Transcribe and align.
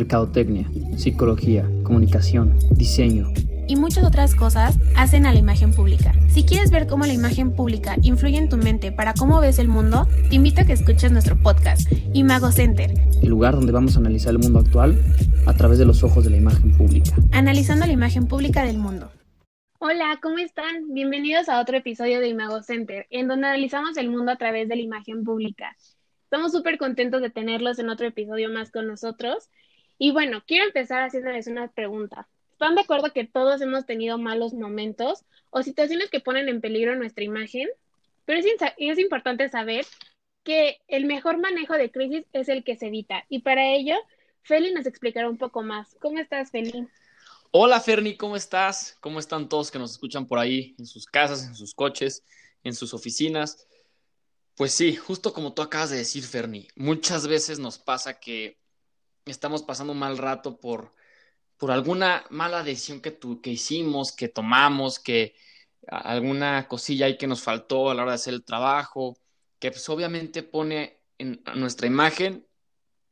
mercadotecnia, 0.00 0.66
psicología, 0.96 1.68
comunicación, 1.82 2.56
diseño 2.70 3.28
y 3.68 3.76
muchas 3.76 4.02
otras 4.02 4.34
cosas 4.34 4.78
hacen 4.96 5.26
a 5.26 5.32
la 5.32 5.38
imagen 5.38 5.72
pública. 5.72 6.12
Si 6.28 6.42
quieres 6.42 6.72
ver 6.72 6.88
cómo 6.88 7.04
la 7.06 7.12
imagen 7.12 7.54
pública 7.54 7.96
influye 8.02 8.38
en 8.38 8.48
tu 8.48 8.56
mente 8.56 8.90
para 8.90 9.14
cómo 9.14 9.40
ves 9.40 9.60
el 9.60 9.68
mundo, 9.68 10.08
te 10.28 10.34
invito 10.34 10.62
a 10.62 10.64
que 10.64 10.72
escuches 10.72 11.12
nuestro 11.12 11.36
podcast, 11.40 11.82
Imago 12.14 12.50
Center. 12.50 12.90
El 13.22 13.28
lugar 13.28 13.54
donde 13.54 13.70
vamos 13.70 13.94
a 13.94 14.00
analizar 14.00 14.32
el 14.32 14.40
mundo 14.40 14.58
actual 14.58 14.98
a 15.46 15.54
través 15.54 15.78
de 15.78 15.84
los 15.84 16.02
ojos 16.02 16.24
de 16.24 16.30
la 16.30 16.38
imagen 16.38 16.76
pública. 16.76 17.12
Analizando 17.30 17.86
la 17.86 17.92
imagen 17.92 18.26
pública 18.26 18.64
del 18.64 18.78
mundo. 18.78 19.12
Hola, 19.78 20.18
¿cómo 20.20 20.38
están? 20.38 20.92
Bienvenidos 20.92 21.48
a 21.48 21.60
otro 21.60 21.76
episodio 21.76 22.20
de 22.20 22.28
Imago 22.28 22.62
Center, 22.62 23.06
en 23.10 23.28
donde 23.28 23.46
analizamos 23.48 23.96
el 23.98 24.10
mundo 24.10 24.32
a 24.32 24.36
través 24.36 24.68
de 24.68 24.76
la 24.76 24.82
imagen 24.82 25.22
pública. 25.22 25.76
Estamos 26.24 26.52
súper 26.52 26.78
contentos 26.78 27.22
de 27.22 27.30
tenerlos 27.30 27.78
en 27.78 27.88
otro 27.88 28.06
episodio 28.06 28.50
más 28.50 28.70
con 28.72 28.88
nosotros. 28.88 29.48
Y 30.02 30.12
bueno, 30.12 30.42
quiero 30.46 30.64
empezar 30.64 31.02
haciéndoles 31.02 31.46
una 31.46 31.68
pregunta. 31.68 32.26
¿Están 32.52 32.74
de 32.74 32.80
acuerdo 32.80 33.12
que 33.12 33.26
todos 33.26 33.60
hemos 33.60 33.84
tenido 33.84 34.16
malos 34.16 34.54
momentos 34.54 35.26
o 35.50 35.62
situaciones 35.62 36.08
que 36.08 36.20
ponen 36.20 36.48
en 36.48 36.62
peligro 36.62 36.96
nuestra 36.96 37.22
imagen? 37.22 37.68
Pero 38.24 38.40
es, 38.78 38.98
importante 38.98 39.50
saber 39.50 39.84
que 40.42 40.78
el 40.88 41.04
mejor 41.04 41.36
manejo 41.36 41.74
de 41.74 41.90
crisis 41.90 42.24
es 42.32 42.48
el 42.48 42.64
que 42.64 42.76
se 42.76 42.86
evita. 42.86 43.26
Y 43.28 43.40
para 43.40 43.74
ello, 43.74 43.94
Feli 44.40 44.72
nos 44.72 44.86
explicará 44.86 45.28
un 45.28 45.36
poco 45.36 45.62
más. 45.62 45.94
¿Cómo 46.00 46.18
estás, 46.18 46.50
Feli? 46.50 46.88
Hola, 47.50 47.78
Ferni, 47.78 48.16
¿cómo 48.16 48.36
estás? 48.36 48.96
¿Cómo 49.00 49.18
están 49.18 49.50
todos 49.50 49.70
que 49.70 49.78
nos 49.78 49.90
escuchan 49.90 50.26
por 50.26 50.38
ahí, 50.38 50.74
en 50.78 50.86
sus 50.86 51.04
casas, 51.04 51.46
en 51.46 51.54
sus 51.54 51.74
coches, 51.74 52.24
en 52.64 52.72
sus 52.72 52.94
oficinas? 52.94 53.68
Pues 54.54 54.72
sí, 54.72 54.96
justo 54.96 55.34
como 55.34 55.52
tú 55.52 55.60
acabas 55.60 55.90
de 55.90 55.98
decir, 55.98 56.22
Ferni, 56.22 56.68
muchas 56.74 57.26
veces 57.26 57.58
nos 57.58 57.78
pasa 57.78 58.18
que 58.18 58.60
estamos 59.30 59.62
pasando 59.62 59.92
un 59.92 59.98
mal 59.98 60.18
rato 60.18 60.58
por 60.58 60.92
por 61.60 61.70
alguna 61.70 62.24
mala 62.30 62.62
decisión 62.62 63.02
que, 63.02 63.10
tu, 63.10 63.42
que 63.42 63.50
hicimos, 63.50 64.12
que 64.12 64.28
tomamos, 64.28 64.98
que 64.98 65.34
alguna 65.86 66.66
cosilla 66.68 67.04
ahí 67.04 67.18
que 67.18 67.26
nos 67.26 67.42
faltó 67.42 67.90
a 67.90 67.94
la 67.94 68.02
hora 68.02 68.12
de 68.12 68.14
hacer 68.14 68.32
el 68.32 68.44
trabajo, 68.44 69.18
que 69.58 69.70
pues 69.70 69.86
obviamente 69.90 70.42
pone 70.42 71.02
en, 71.18 71.42
nuestra 71.56 71.86
imagen 71.86 72.46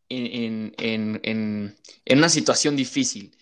en, 0.08 0.74
en, 0.78 1.20
en, 1.24 2.18
una 2.18 2.30
situación 2.30 2.74
difícil. 2.74 3.36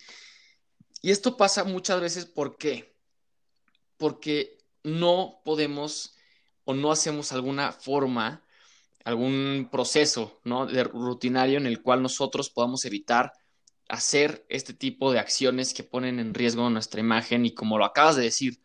Y 1.02 1.12
esto 1.12 1.36
pasa 1.36 1.62
muchas 1.62 2.00
veces, 2.00 2.26
¿por 2.26 2.58
qué? 2.58 2.92
Porque 3.98 4.58
no 4.82 5.40
podemos 5.44 6.16
o 6.64 6.74
no 6.74 6.90
hacemos 6.90 7.30
alguna 7.30 7.70
forma, 7.70 8.42
algún 9.06 9.68
proceso 9.70 10.40
¿no? 10.42 10.66
de 10.66 10.82
rutinario 10.82 11.58
en 11.58 11.66
el 11.66 11.80
cual 11.80 12.02
nosotros 12.02 12.50
podamos 12.50 12.84
evitar 12.84 13.32
hacer 13.88 14.44
este 14.48 14.74
tipo 14.74 15.12
de 15.12 15.20
acciones 15.20 15.74
que 15.74 15.84
ponen 15.84 16.18
en 16.18 16.34
riesgo 16.34 16.68
nuestra 16.70 16.98
imagen 16.98 17.46
y 17.46 17.54
como 17.54 17.78
lo 17.78 17.84
acabas 17.84 18.16
de 18.16 18.24
decir, 18.24 18.60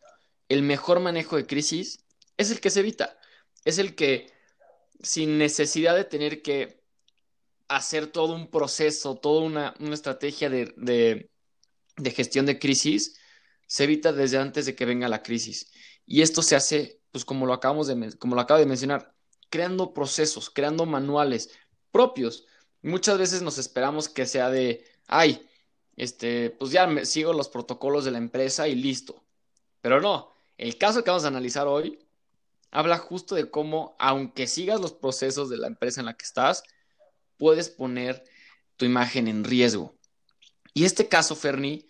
el 0.49 0.63
mejor 0.63 0.99
manejo 0.99 1.35
de 1.35 1.45
crisis 1.45 2.03
es 2.37 2.49
el 2.49 2.59
que 2.59 2.71
se 2.71 2.79
evita, 2.79 3.19
es 3.65 3.77
el 3.77 3.93
que 3.93 4.33
sin 5.03 5.37
necesidad 5.37 5.95
de 5.95 6.05
tener 6.05 6.41
que 6.41 6.81
hacer 7.67 8.07
todo 8.07 8.33
un 8.33 8.49
proceso, 8.49 9.17
toda 9.17 9.43
una, 9.43 9.75
estrategia 9.93 10.49
de, 10.49 11.29
gestión 12.15 12.47
de 12.47 12.57
crisis, 12.57 13.15
se 13.67 13.83
evita 13.83 14.11
desde 14.11 14.39
antes 14.39 14.65
de 14.65 14.73
que 14.73 14.85
venga 14.85 15.07
la 15.07 15.21
crisis. 15.21 15.71
Y 16.07 16.23
esto 16.23 16.41
se 16.41 16.55
hace, 16.55 16.99
pues 17.11 17.25
como 17.25 17.45
lo 17.45 17.53
acabamos 17.53 17.85
de, 17.85 18.17
como 18.17 18.33
lo 18.33 18.41
acabo 18.41 18.59
de 18.59 18.65
mencionar, 18.65 19.13
creando 19.51 19.93
procesos, 19.93 20.49
creando 20.49 20.87
manuales 20.87 21.51
propios. 21.91 22.47
Muchas 22.81 23.19
veces 23.19 23.43
nos 23.43 23.59
esperamos 23.59 24.09
que 24.09 24.25
sea 24.25 24.49
de, 24.49 24.83
ay, 25.05 25.47
este, 25.95 26.49
pues 26.49 26.71
ya 26.71 26.87
me 26.87 27.05
sigo 27.05 27.33
los 27.33 27.49
protocolos 27.49 28.05
de 28.05 28.11
la 28.11 28.17
empresa 28.17 28.67
y 28.67 28.73
listo. 28.73 29.23
Pero 29.81 30.01
no, 30.01 30.31
el 30.57 30.79
caso 30.79 31.03
que 31.03 31.11
vamos 31.11 31.25
a 31.25 31.27
analizar 31.27 31.67
hoy 31.67 31.99
habla 32.71 32.97
justo 32.97 33.35
de 33.35 33.51
cómo, 33.51 33.95
aunque 33.99 34.47
sigas 34.47 34.79
los 34.79 34.93
procesos 34.93 35.49
de 35.49 35.57
la 35.57 35.67
empresa 35.67 35.99
en 35.99 36.05
la 36.05 36.15
que 36.15 36.25
estás, 36.25 36.63
puedes 37.37 37.69
poner 37.69 38.23
tu 38.77 38.85
imagen 38.85 39.27
en 39.27 39.43
riesgo. 39.43 39.95
Y 40.73 40.85
este 40.85 41.07
caso, 41.09 41.35
Ferni, 41.35 41.85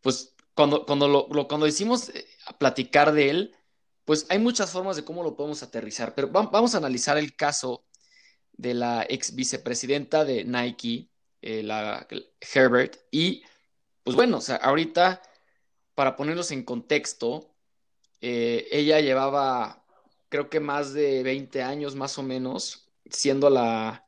pues 0.00 0.34
cuando, 0.54 0.84
cuando, 0.84 1.06
lo, 1.06 1.48
cuando 1.48 1.66
decimos 1.66 2.08
eh, 2.08 2.26
platicar 2.58 3.12
de 3.12 3.30
él, 3.30 3.56
pues 4.06 4.24
hay 4.30 4.38
muchas 4.38 4.70
formas 4.70 4.96
de 4.96 5.04
cómo 5.04 5.22
lo 5.22 5.36
podemos 5.36 5.62
aterrizar, 5.62 6.14
pero 6.14 6.28
vamos 6.28 6.74
a 6.74 6.78
analizar 6.78 7.18
el 7.18 7.36
caso 7.36 7.84
de 8.52 8.72
la 8.72 9.04
ex 9.08 9.34
vicepresidenta 9.34 10.24
de 10.24 10.44
Nike, 10.44 11.10
eh, 11.42 11.62
la 11.62 12.06
Herbert. 12.54 12.96
Y 13.10 13.42
pues 14.02 14.16
bueno, 14.16 14.38
o 14.38 14.40
sea, 14.40 14.56
ahorita, 14.56 15.20
para 15.94 16.16
ponerlos 16.16 16.50
en 16.52 16.62
contexto, 16.62 17.54
eh, 18.20 18.66
ella 18.70 19.00
llevaba, 19.00 19.84
creo 20.28 20.48
que 20.48 20.60
más 20.60 20.94
de 20.94 21.22
20 21.22 21.62
años 21.62 21.94
más 21.96 22.16
o 22.18 22.22
menos, 22.22 22.88
siendo 23.10 23.50
la, 23.50 24.06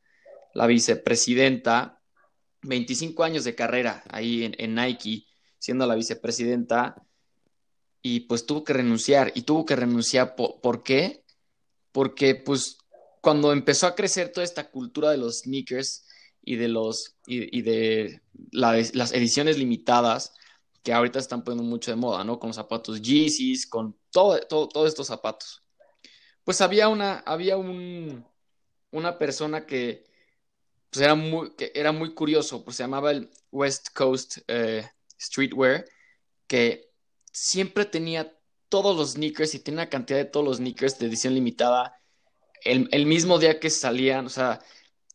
la 0.53 0.67
vicepresidenta, 0.67 2.01
25 2.61 3.23
años 3.23 3.43
de 3.43 3.55
carrera 3.55 4.03
ahí 4.09 4.51
en, 4.57 4.75
Nike, 4.75 5.25
siendo 5.57 5.85
la 5.85 5.95
vicepresidenta, 5.95 7.05
y 8.01 8.21
pues 8.21 8.45
tuvo 8.45 8.63
que 8.63 8.73
renunciar. 8.73 9.31
Y 9.35 9.43
tuvo 9.43 9.65
que 9.65 9.75
renunciar, 9.75 10.35
¿por, 10.35 10.61
¿por 10.61 10.83
qué? 10.83 11.23
Porque 11.91 12.35
pues 12.35 12.77
cuando 13.21 13.51
empezó 13.51 13.87
a 13.87 13.95
crecer 13.95 14.31
toda 14.31 14.43
esta 14.43 14.69
cultura 14.69 15.11
de 15.11 15.17
los 15.17 15.39
sneakers, 15.39 16.05
y 16.49 16.55
de 16.55 16.67
los 16.67 17.15
y, 17.27 17.61
de 17.61 18.21
las 18.51 19.11
ediciones 19.11 19.57
limitadas 19.57 20.33
que 20.83 20.93
ahorita 20.93 21.19
están 21.19 21.43
poniendo 21.43 21.69
mucho 21.69 21.91
de 21.91 21.97
moda, 21.97 22.23
¿no? 22.23 22.39
Con 22.39 22.49
los 22.49 22.55
zapatos 22.55 23.01
Yeezys, 23.01 23.67
con 23.67 23.95
todo, 24.11 24.39
todo, 24.47 24.67
todos 24.67 24.87
estos 24.87 25.07
zapatos. 25.07 25.61
Pues 26.43 26.61
había 26.61 26.87
una, 26.87 27.19
había 27.19 27.57
un, 27.57 28.25
una 28.91 29.17
persona 29.19 29.65
que, 29.65 30.05
pues 30.89 31.03
era 31.03 31.15
muy, 31.15 31.51
que 31.51 31.71
era 31.75 31.91
muy 31.91 32.15
curioso, 32.15 32.63
pues 32.63 32.77
se 32.77 32.83
llamaba 32.83 33.11
el 33.11 33.29
West 33.51 33.89
Coast 33.93 34.37
eh, 34.47 34.89
Streetwear, 35.19 35.85
que 36.47 36.88
siempre 37.31 37.85
tenía 37.85 38.35
todos 38.69 38.95
los 38.95 39.11
sneakers 39.11 39.55
y 39.55 39.59
tenía 39.59 39.81
una 39.81 39.89
cantidad 39.89 40.19
de 40.19 40.25
todos 40.25 40.45
los 40.45 40.57
sneakers 40.57 40.99
de 40.99 41.07
edición 41.07 41.33
limitada 41.33 41.95
el, 42.63 42.89
el 42.91 43.05
mismo 43.05 43.39
día 43.39 43.59
que 43.59 43.69
salían, 43.69 44.25
o 44.25 44.29
sea, 44.29 44.59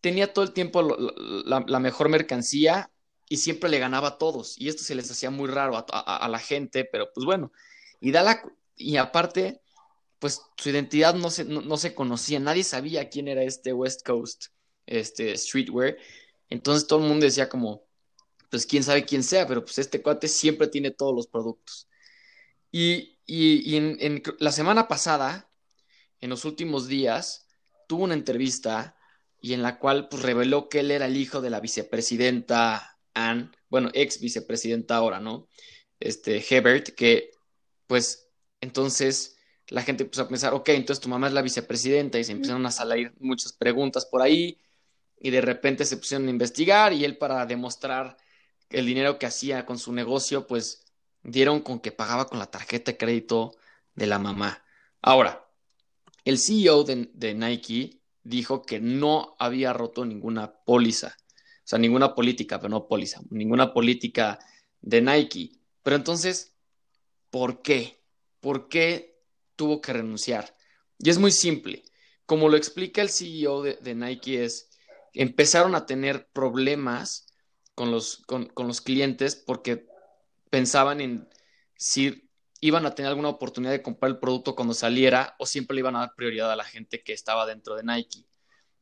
tenía 0.01 0.33
todo 0.33 0.45
el 0.45 0.53
tiempo 0.53 0.83
la, 0.83 1.81
mejor 1.81 2.09
mercancía 2.09 2.91
y 3.29 3.39
siempre 3.39 3.71
le 3.71 3.79
ganaba 3.79 4.09
a 4.09 4.19
todos. 4.19 4.59
Y 4.59 4.69
esto 4.69 4.83
se 4.83 4.95
les 4.95 5.11
hacía 5.11 5.31
muy 5.31 5.49
raro 5.49 5.85
a, 5.91 6.29
la 6.29 6.39
gente, 6.39 6.85
pero 6.85 7.11
pues 7.13 7.25
bueno. 7.25 7.53
Y, 8.01 8.11
da 8.11 8.23
la, 8.23 8.43
y 8.77 8.97
aparte, 8.99 9.63
pues 10.19 10.43
su 10.57 10.69
identidad 10.69 11.15
no 11.15 11.31
se, 11.31 11.45
no, 11.45 11.77
se 11.79 11.95
conocía, 11.95 12.39
nadie 12.39 12.65
sabía 12.65 13.09
quién 13.09 13.29
era 13.29 13.43
este 13.45 13.73
West 13.73 14.07
Coast 14.07 14.49
este, 14.87 15.37
Streetwear. 15.37 15.97
Entonces 16.51 16.87
todo 16.87 17.01
el 17.01 17.09
mundo 17.09 17.25
decía 17.25 17.49
como, 17.49 17.85
pues 18.51 18.67
quién 18.67 18.83
sabe 18.83 19.05
quién 19.05 19.23
sea, 19.23 19.47
pero 19.47 19.65
pues 19.65 19.79
este 19.79 20.03
cuate 20.03 20.29
siempre 20.29 20.69
tiene 20.69 20.91
todos 20.91 21.15
los 21.15 21.27
productos. 21.27 21.89
Y, 22.77 23.21
y, 23.25 23.77
en, 23.77 23.97
en, 24.01 24.23
la 24.41 24.51
semana 24.51 24.89
pasada, 24.89 25.49
en 26.21 26.29
los 26.29 26.45
últimos 26.45 26.89
días, 26.89 27.47
tuvo 27.87 28.03
una 28.03 28.15
entrevista 28.15 28.97
y 29.41 29.53
en 29.53 29.63
la 29.63 29.79
cual 29.79 30.09
pues, 30.09 30.25
reveló 30.25 30.69
que 30.69 30.81
él 30.81 30.91
era 30.91 31.07
el 31.07 31.17
hijo 31.17 31.41
de 31.41 31.51
la 31.51 31.61
vicepresidenta 31.61 32.99
Anne, 33.15 33.53
bueno, 33.69 33.91
ex 33.95 34.19
vicepresidenta 34.21 34.97
ahora, 34.97 35.21
¿no? 35.21 35.47
Este, 36.01 36.45
Hebert, 36.45 36.89
que 36.97 37.31
pues 37.87 38.29
entonces 38.61 39.37
la 39.69 39.83
gente 39.83 40.03
empezó 40.03 40.23
a 40.23 40.29
pensar, 40.29 40.53
ok, 40.53 40.71
entonces 40.71 41.01
tu 41.01 41.09
mamá 41.09 41.29
es 41.29 41.33
la 41.33 41.43
vicepresidenta 41.43 42.19
y 42.19 42.25
se 42.25 42.33
empezaron 42.33 42.67
a 42.67 42.73
salir 42.73 43.15
muchas 43.21 43.53
preguntas 43.53 44.05
por 44.05 44.21
ahí 44.21 44.59
y 45.21 45.31
de 45.31 45.43
repente 45.43 45.85
se 45.85 45.97
pusieron 45.97 46.27
a 46.27 46.31
investigar 46.33 46.93
y 46.93 47.05
él 47.05 47.19
para 47.19 47.47
demostrar 47.47 48.17
el 48.69 48.85
dinero 48.85 49.17
que 49.21 49.27
hacía 49.27 49.65
con 49.65 49.79
su 49.79 49.93
negocio, 49.93 50.49
pues 50.49 50.84
dieron 51.25 51.61
con 51.61 51.81
que 51.81 51.91
pagaba 51.91 52.27
con 52.29 52.39
la 52.39 52.51
tarjeta 52.51 52.93
de 52.93 52.99
crédito 52.99 53.57
de 53.95 54.07
la 54.07 54.19
mamá. 54.19 54.63
Ahora, 55.03 55.49
el 56.25 56.39
CEO 56.39 56.85
de, 56.85 57.11
de 57.15 57.35
Nike 57.35 58.01
dijo 58.23 58.63
que 58.63 58.81
no 58.81 59.35
había 59.39 59.73
roto 59.73 60.05
ninguna 60.05 60.55
póliza, 60.65 61.17
o 61.19 61.67
sea, 61.67 61.79
ninguna 61.79 62.15
política, 62.15 62.59
pero 62.59 62.71
no 62.71 62.87
póliza, 62.87 63.21
ninguna 63.31 63.73
política 63.73 64.39
de 64.81 65.01
Nike. 65.01 65.53
Pero 65.83 65.97
entonces, 65.97 66.55
¿por 67.31 67.63
qué? 67.63 68.03
¿Por 68.41 68.69
qué 68.69 69.19
tuvo 69.57 69.81
que 69.81 69.93
renunciar? 69.93 70.57
Y 70.99 71.11
es 71.11 71.19
muy 71.19 71.31
simple. 71.31 71.85
Como 72.27 72.49
lo 72.49 72.57
explica 72.57 73.03
el 73.03 73.11
CEO 73.11 73.63
de, 73.63 73.95
Nike, 73.95 74.45
es 74.45 74.71
empezaron 75.13 75.75
a 75.75 75.87
tener 75.87 76.29
problemas 76.33 77.27
con 77.75 77.91
los, 77.91 78.23
con 78.27 78.51
los 78.57 78.81
clientes 78.81 79.37
porque 79.37 79.87
pensaban 80.55 81.01
en 81.01 81.29
si 81.77 82.31
iban 82.61 82.87
a 82.87 82.95
tener 82.95 83.09
alguna 83.09 83.29
oportunidad 83.29 83.73
de 83.73 83.83
comprar 83.83 84.13
el 84.13 84.21
producto 84.21 84.55
cuando 84.55 84.73
saliera 84.73 85.35
o 85.41 85.47
siempre 85.47 85.75
le 85.75 85.81
iban 85.81 85.97
a 85.97 86.01
dar 86.01 86.15
prioridad 86.15 86.53
a 86.53 86.55
la 86.55 86.63
gente 86.63 87.03
que 87.03 87.13
estaba 87.13 87.45
dentro 87.45 87.75
de 87.75 87.83
Nike. 87.83 88.25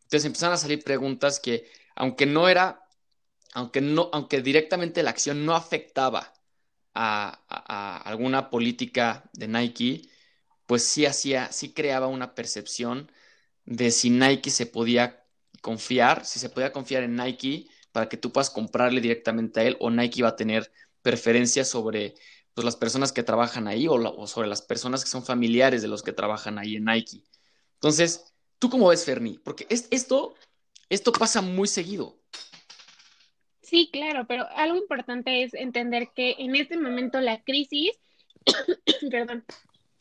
Entonces 0.02 0.26
empezaron 0.26 0.52
a 0.52 0.58
salir 0.58 0.84
preguntas 0.84 1.40
que, 1.40 1.66
aunque 1.96 2.26
no 2.26 2.46
era 2.46 2.84
aunque, 3.54 3.80
no, 3.80 4.10
aunque 4.12 4.42
directamente 4.42 5.02
la 5.02 5.10
acción 5.10 5.46
no 5.46 5.54
afectaba 5.54 6.34
a, 6.92 8.02
alguna 8.04 8.50
política 8.50 9.30
de 9.32 9.48
Nike, 9.48 10.10
pues 10.66 10.84
sí 10.84 11.06
hacía, 11.06 11.50
sí 11.52 11.72
creaba 11.72 12.06
una 12.06 12.34
percepción 12.34 13.10
de 13.64 13.90
si 13.92 14.10
Nike 14.10 14.50
se 14.50 14.66
podía 14.66 15.24
confiar, 15.62 16.26
si 16.26 16.38
se 16.38 16.50
podía 16.50 16.70
confiar 16.70 17.02
en 17.02 17.16
Nike 17.16 17.68
para 17.92 18.10
que 18.10 18.18
tú 18.18 18.30
puedas 18.30 18.50
comprarle 18.50 19.00
directamente 19.00 19.60
a 19.60 19.62
él 19.64 19.78
o 19.80 19.90
Nike 19.90 20.20
iba 20.20 20.28
a 20.28 20.36
tener 20.36 20.70
preferencia 21.02 21.64
sobre 21.64 22.14
pues, 22.54 22.64
las 22.64 22.76
personas 22.76 23.12
que 23.12 23.22
trabajan 23.22 23.68
ahí 23.68 23.86
o, 23.88 24.26
sobre 24.26 24.48
las 24.48 24.62
personas 24.62 25.04
que 25.04 25.10
son 25.10 25.24
familiares 25.24 25.82
de 25.82 25.88
los 25.88 26.02
que 26.02 26.12
trabajan 26.12 26.58
ahí 26.58 26.76
en 26.76 26.84
Nike. 26.84 27.22
Entonces, 27.74 28.32
¿tú 28.58 28.70
cómo 28.70 28.88
ves, 28.88 29.04
Ferni? 29.04 29.38
Porque 29.38 29.66
es, 29.68 29.88
esto, 29.90 30.34
esto 30.88 31.12
pasa 31.12 31.42
muy 31.42 31.68
seguido. 31.68 32.18
Sí, 33.60 33.88
claro, 33.92 34.26
pero 34.28 34.46
algo 34.54 34.76
importante 34.76 35.42
es 35.42 35.54
entender 35.54 36.10
que 36.14 36.36
en 36.38 36.54
este 36.56 36.76
momento 36.76 37.20
la 37.20 37.42
crisis, 37.42 37.92
perdón, 39.10 39.44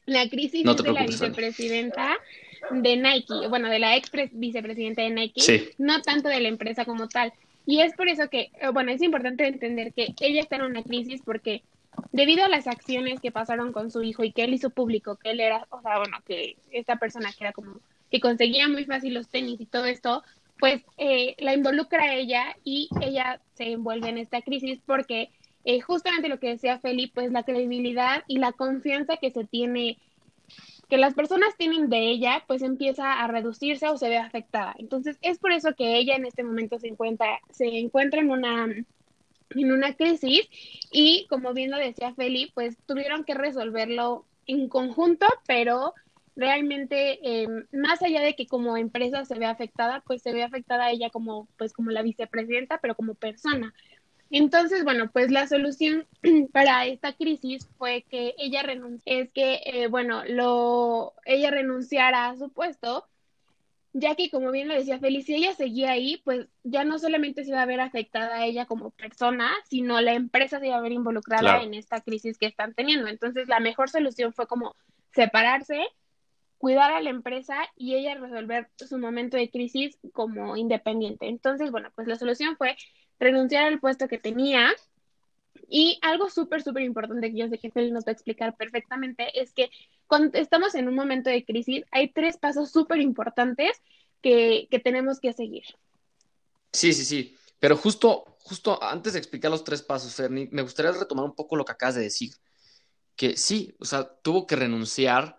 la 0.05 0.27
crisis 0.29 0.63
de 0.63 0.91
la 0.91 1.05
vicepresidenta 1.05 2.17
de 2.69 2.97
Nike, 2.97 3.47
bueno, 3.47 3.69
de 3.69 3.79
la 3.79 3.95
ex 3.95 4.11
vicepresidenta 4.33 5.01
de 5.01 5.09
Nike, 5.09 5.73
no 5.77 6.01
tanto 6.01 6.29
de 6.29 6.41
la 6.41 6.49
empresa 6.49 6.85
como 6.85 7.07
tal. 7.07 7.33
Y 7.65 7.81
es 7.81 7.93
por 7.93 8.09
eso 8.09 8.29
que, 8.29 8.51
eh, 8.59 8.69
bueno, 8.73 8.91
es 8.91 9.01
importante 9.01 9.47
entender 9.47 9.93
que 9.93 10.13
ella 10.19 10.41
está 10.41 10.55
en 10.57 10.63
una 10.63 10.83
crisis 10.83 11.21
porque 11.23 11.63
debido 12.11 12.45
a 12.45 12.49
las 12.49 12.67
acciones 12.67 13.19
que 13.19 13.31
pasaron 13.31 13.71
con 13.73 13.91
su 13.91 14.01
hijo 14.03 14.23
y 14.23 14.31
que 14.31 14.43
él 14.43 14.53
hizo 14.53 14.69
público, 14.69 15.17
que 15.17 15.31
él 15.31 15.39
era, 15.39 15.67
o 15.69 15.81
sea, 15.81 15.97
bueno, 15.97 16.17
que 16.25 16.57
esta 16.71 16.97
persona 16.97 17.31
que 17.31 17.43
era 17.43 17.53
como, 17.53 17.79
que 18.09 18.19
conseguía 18.19 18.67
muy 18.67 18.85
fácil 18.85 19.13
los 19.13 19.29
tenis 19.29 19.59
y 19.59 19.65
todo 19.65 19.85
esto, 19.85 20.23
pues 20.59 20.83
eh, 20.97 21.35
la 21.39 21.53
involucra 21.53 22.03
a 22.03 22.15
ella 22.15 22.55
y 22.63 22.89
ella 23.01 23.41
se 23.55 23.71
envuelve 23.71 24.09
en 24.09 24.17
esta 24.19 24.41
crisis 24.41 24.79
porque 24.85 25.29
eh, 25.63 25.81
justamente 25.81 26.29
lo 26.29 26.39
que 26.39 26.49
decía 26.49 26.79
Felipe, 26.79 27.13
pues 27.15 27.31
la 27.31 27.43
credibilidad 27.43 28.23
y 28.27 28.37
la 28.37 28.51
confianza 28.51 29.17
que 29.17 29.31
se 29.31 29.43
tiene, 29.43 29.97
que 30.91 30.97
las 30.97 31.13
personas 31.13 31.55
tienen 31.57 31.89
de 31.89 32.09
ella, 32.09 32.43
pues 32.47 32.61
empieza 32.61 33.13
a 33.13 33.27
reducirse 33.27 33.87
o 33.87 33.97
se 33.97 34.09
ve 34.09 34.17
afectada. 34.17 34.75
Entonces 34.77 35.17
es 35.21 35.39
por 35.39 35.53
eso 35.53 35.73
que 35.73 35.95
ella 35.95 36.17
en 36.17 36.25
este 36.25 36.43
momento 36.43 36.77
se 36.79 36.89
encuentra, 36.89 37.39
se 37.49 37.65
encuentra 37.79 38.19
en 38.19 38.29
una 38.29 38.65
en 38.65 39.71
una 39.71 39.95
crisis 39.95 40.49
y 40.91 41.27
como 41.29 41.53
bien 41.53 41.71
lo 41.71 41.77
decía 41.77 42.13
Feli, 42.13 42.51
pues 42.53 42.77
tuvieron 42.85 43.23
que 43.23 43.35
resolverlo 43.35 44.25
en 44.47 44.67
conjunto, 44.67 45.27
pero 45.47 45.93
realmente 46.35 47.19
eh, 47.23 47.47
más 47.71 48.01
allá 48.01 48.19
de 48.19 48.35
que 48.35 48.47
como 48.47 48.75
empresa 48.75 49.23
se 49.23 49.39
ve 49.39 49.45
afectada, 49.45 50.03
pues 50.05 50.21
se 50.21 50.33
ve 50.33 50.43
afectada 50.43 50.91
ella 50.91 51.09
como 51.09 51.47
pues 51.57 51.71
como 51.71 51.91
la 51.91 52.01
vicepresidenta, 52.01 52.79
pero 52.79 52.95
como 52.95 53.15
persona. 53.15 53.73
Entonces, 54.31 54.85
bueno, 54.85 55.11
pues 55.11 55.29
la 55.29 55.45
solución 55.47 56.07
para 56.53 56.85
esta 56.85 57.13
crisis 57.13 57.67
fue 57.77 58.03
que 58.09 58.33
ella 58.37 58.63
renunció, 58.63 59.01
es 59.05 59.31
que, 59.33 59.61
eh, 59.65 59.87
bueno, 59.87 60.23
lo, 60.25 61.13
ella 61.25 61.51
renunciara 61.51 62.29
a 62.29 62.37
su 62.37 62.49
puesto, 62.49 63.05
ya 63.93 64.15
que 64.15 64.29
como 64.29 64.51
bien 64.51 64.69
lo 64.69 64.73
decía 64.73 64.99
Felicia, 64.99 65.35
si 65.35 65.43
ella 65.43 65.53
seguía 65.53 65.91
ahí, 65.91 66.21
pues 66.23 66.47
ya 66.63 66.85
no 66.85 66.97
solamente 66.97 67.43
se 67.43 67.49
iba 67.49 67.61
a 67.61 67.65
ver 67.65 67.81
afectada 67.81 68.37
a 68.37 68.45
ella 68.45 68.65
como 68.65 68.91
persona, 68.91 69.51
sino 69.69 69.99
la 69.99 70.13
empresa 70.13 70.59
se 70.59 70.67
iba 70.67 70.77
a 70.77 70.81
ver 70.81 70.93
involucrada 70.93 71.61
en 71.61 71.73
esta 71.73 71.99
crisis 71.99 72.37
que 72.37 72.45
están 72.45 72.73
teniendo. 72.73 73.07
Entonces, 73.09 73.49
la 73.49 73.59
mejor 73.59 73.89
solución 73.89 74.31
fue 74.31 74.47
como 74.47 74.75
separarse 75.13 75.85
cuidar 76.61 76.91
a 76.93 77.01
la 77.01 77.09
empresa 77.09 77.55
y 77.75 77.95
ella 77.95 78.13
resolver 78.15 78.69
su 78.77 78.99
momento 78.99 79.35
de 79.35 79.49
crisis 79.49 79.97
como 80.13 80.55
independiente. 80.55 81.27
Entonces, 81.27 81.71
bueno, 81.71 81.89
pues 81.95 82.07
la 82.07 82.15
solución 82.15 82.55
fue 82.55 82.77
renunciar 83.21 83.65
al 83.65 83.79
puesto 83.79 84.07
que 84.07 84.17
tenía. 84.17 84.73
Y 85.69 85.99
algo 86.01 86.29
súper, 86.29 86.61
súper 86.61 86.83
importante 86.83 87.31
que 87.31 87.37
yo 87.37 87.47
sé 87.47 87.57
que 87.57 87.71
Feli 87.71 87.91
nos 87.91 88.03
va 88.03 88.09
a 88.09 88.13
explicar 88.13 88.57
perfectamente 88.57 89.39
es 89.39 89.53
que 89.53 89.69
cuando 90.07 90.37
estamos 90.37 90.75
en 90.75 90.89
un 90.89 90.95
momento 90.95 91.29
de 91.29 91.45
crisis, 91.45 91.85
hay 91.91 92.11
tres 92.11 92.37
pasos 92.37 92.71
súper 92.71 92.99
importantes 92.99 93.81
que, 94.21 94.67
que 94.69 94.79
tenemos 94.79 95.21
que 95.21 95.31
seguir. 95.31 95.63
Sí, 96.73 96.91
sí, 96.93 97.05
sí. 97.05 97.37
Pero 97.59 97.77
justo, 97.77 98.25
justo 98.39 98.81
antes 98.83 99.13
de 99.13 99.19
explicar 99.19 99.51
los 99.51 99.63
tres 99.63 99.81
pasos, 99.81 100.13
Ferni, 100.13 100.49
me 100.51 100.63
gustaría 100.63 100.91
retomar 100.91 101.25
un 101.25 101.35
poco 101.35 101.55
lo 101.55 101.63
que 101.63 101.71
acabas 101.71 101.95
de 101.95 102.01
decir. 102.01 102.33
Que 103.15 103.37
sí, 103.37 103.73
o 103.79 103.85
sea, 103.85 104.03
tuvo 104.21 104.47
que 104.47 104.55
renunciar 104.55 105.37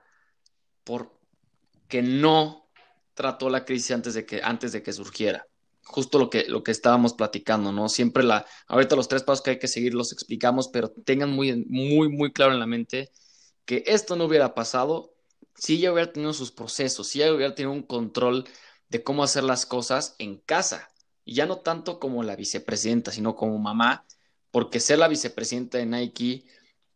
porque 0.85 2.03
no 2.03 2.71
trató 3.15 3.51
la 3.51 3.65
crisis 3.65 3.91
antes 3.91 4.15
de 4.15 4.25
que, 4.25 4.41
antes 4.43 4.73
de 4.73 4.83
que 4.83 4.93
surgiera. 4.93 5.47
Justo 5.85 6.19
lo 6.19 6.31
que, 6.31 6.45
lo 6.49 6.63
que 6.63 6.71
estábamos 6.71 7.15
platicando, 7.15 7.73
¿no? 7.73 7.89
Siempre 7.89 8.23
la, 8.23 8.47
ahorita 8.69 8.97
los 8.97 9.09
tres 9.09 9.23
pasos 9.23 9.43
que 9.43 9.51
hay 9.51 9.59
que 9.59 9.69
seguir 9.69 9.95
los 9.95 10.13
explicamos, 10.13 10.69
pero 10.69 10.91
tengan 10.91 11.31
muy, 11.31 11.65
muy, 11.67 12.09
muy 12.09 12.33
claro 12.33 12.53
en 12.53 12.61
la 12.61 12.67
mente 12.67 13.11
que 13.65 13.85
esto 13.87 14.17
no 14.17 14.25
hubiera 14.25 14.55
pasado 14.55 15.15
si 15.55 15.75
ella 15.75 15.93
hubiera 15.93 16.13
tenido 16.13 16.33
sus 16.33 16.51
procesos, 16.51 17.09
si 17.09 17.23
ella 17.23 17.35
hubiera 17.35 17.55
tenido 17.55 17.73
un 17.73 17.83
control 17.83 18.45
de 18.89 19.03
cómo 19.03 19.23
hacer 19.25 19.45
las 19.45 19.67
cosas 19.67 20.15
en 20.19 20.39
casa. 20.39 20.89
Y 21.25 21.35
ya 21.35 21.47
no 21.47 21.59
tanto 21.59 22.01
como 22.01 22.23
la 22.23 22.37
vicepresidenta, 22.37 23.13
sino 23.13 23.37
como 23.37 23.59
mamá, 23.59 24.07
porque 24.51 24.81
ser 24.81 24.99
la 24.99 25.09
vicepresidenta 25.09 25.79
de 25.79 25.87
Nike 25.87 26.45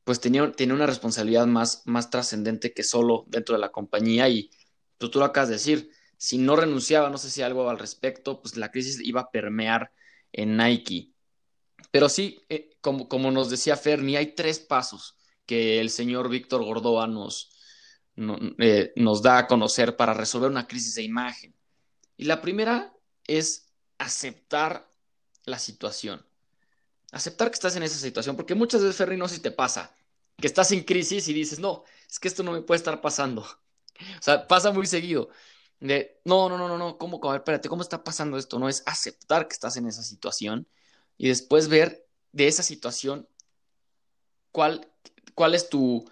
pues 0.06 0.21
tenía, 0.21 0.44
una 0.44 0.87
responsabilidad 0.87 1.47
más, 1.49 1.83
más 1.85 2.11
trascendente 2.11 2.73
que 2.73 2.85
solo 2.85 3.25
dentro 3.27 3.56
de 3.56 3.61
la 3.61 3.73
compañía 3.73 4.29
y 4.29 4.50
tú, 4.99 5.11
tú 5.11 5.19
lo 5.19 5.25
acabas 5.25 5.49
de 5.49 5.56
decir, 5.56 5.91
si 6.16 6.38
no 6.38 6.56
renunciaba, 6.56 7.10
no 7.10 7.18
sé 7.18 7.30
si 7.30 7.42
algo 7.42 7.68
al 7.68 7.78
respecto, 7.78 8.40
pues 8.40 8.56
la 8.56 8.70
crisis 8.70 9.00
iba 9.00 9.22
a 9.22 9.30
permear 9.30 9.92
en 10.32 10.56
Nike. 10.56 11.12
Pero 11.90 12.08
sí, 12.08 12.42
eh, 12.48 12.76
como, 12.80 13.08
como, 13.08 13.30
nos 13.30 13.50
decía 13.50 13.76
Ferni, 13.76 14.16
hay 14.16 14.34
tres 14.34 14.58
pasos 14.58 15.16
que 15.46 15.80
el 15.80 15.90
señor 15.90 16.28
Víctor 16.28 16.64
Gordoa 16.64 17.06
nos, 17.06 17.50
eh, 18.58 18.92
nos 18.96 19.22
da 19.22 19.38
a 19.38 19.46
conocer 19.46 19.96
para 19.96 20.14
resolver 20.14 20.50
una 20.50 20.66
crisis 20.66 20.94
de 20.94 21.02
imagen. 21.02 21.54
Y 22.16 22.24
la 22.24 22.40
primera 22.40 22.94
es 23.26 23.72
aceptar 23.98 24.90
la 25.44 25.58
situación 25.58 26.24
aceptar 27.12 27.50
que 27.50 27.54
estás 27.54 27.76
en 27.76 27.82
esa 27.82 27.98
situación, 27.98 28.36
porque 28.36 28.54
muchas 28.54 28.82
veces, 28.82 28.96
Ferri, 28.96 29.16
no 29.16 29.28
sé 29.28 29.36
si 29.36 29.42
te 29.42 29.50
pasa, 29.50 29.94
que 30.38 30.46
estás 30.46 30.70
en 30.72 30.82
crisis 30.84 31.28
y 31.28 31.32
dices, 31.32 31.58
no, 31.58 31.84
es 32.08 32.18
que 32.18 32.28
esto 32.28 32.42
no 32.42 32.52
me 32.52 32.62
puede 32.62 32.78
estar 32.78 33.00
pasando. 33.00 33.46
O 34.20 34.22
sea, 34.22 34.46
pasa 34.46 34.72
muy 34.72 34.84
seguido. 34.86 35.30
De, 35.81 36.20
no, 36.25 36.49
no, 36.49 36.56
no, 36.56 36.69
no, 36.69 36.78
no, 36.78 36.99
¿cómo, 36.99 37.20
espérate, 37.34 37.69
¿cómo 37.69 37.82
está 37.82 38.02
pasando 38.02 38.38
esto? 38.38 38.58
No 38.58 38.69
es 38.69 38.82
aceptar 38.87 39.46
que 39.46 39.55
estás 39.55 39.76
en 39.76 39.87
esa 39.87 40.02
situación 40.02 40.67
y 41.19 41.28
después 41.28 41.69
ver 41.69 42.06
de 42.33 42.49
esa 42.49 42.62
situación 42.62 43.28
cuál, 44.52 44.90
cuál 45.35 45.54
es 45.54 45.68
tu, 45.68 46.11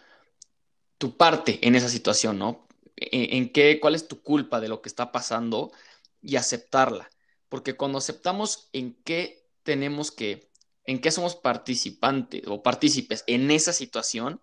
tu 0.99 1.17
parte 1.17 1.67
en 1.67 1.75
esa 1.75 1.89
situación, 1.89 2.39
¿no? 2.39 2.67
En, 2.97 3.37
en, 3.37 3.53
qué, 3.53 3.81
cuál 3.81 3.95
es 3.95 4.07
tu 4.07 4.23
culpa 4.23 4.61
de 4.61 4.69
lo 4.69 4.83
que 4.83 4.89
está 4.89 5.13
pasando 5.13 5.73
y 6.21 6.37
aceptarla. 6.37 7.11
Porque 7.49 7.75
cuando 7.75 7.99
aceptamos 7.99 8.69
en 8.73 8.95
qué 9.05 9.49
tenemos 9.63 10.11
que 10.11 10.51
en 10.87 11.01
qué 11.01 11.11
somos 11.11 11.37
participantes 11.37 12.43
o 12.47 12.63
partícipes 12.63 13.25
en 13.27 13.51
esa 13.51 13.73
situación, 13.73 14.43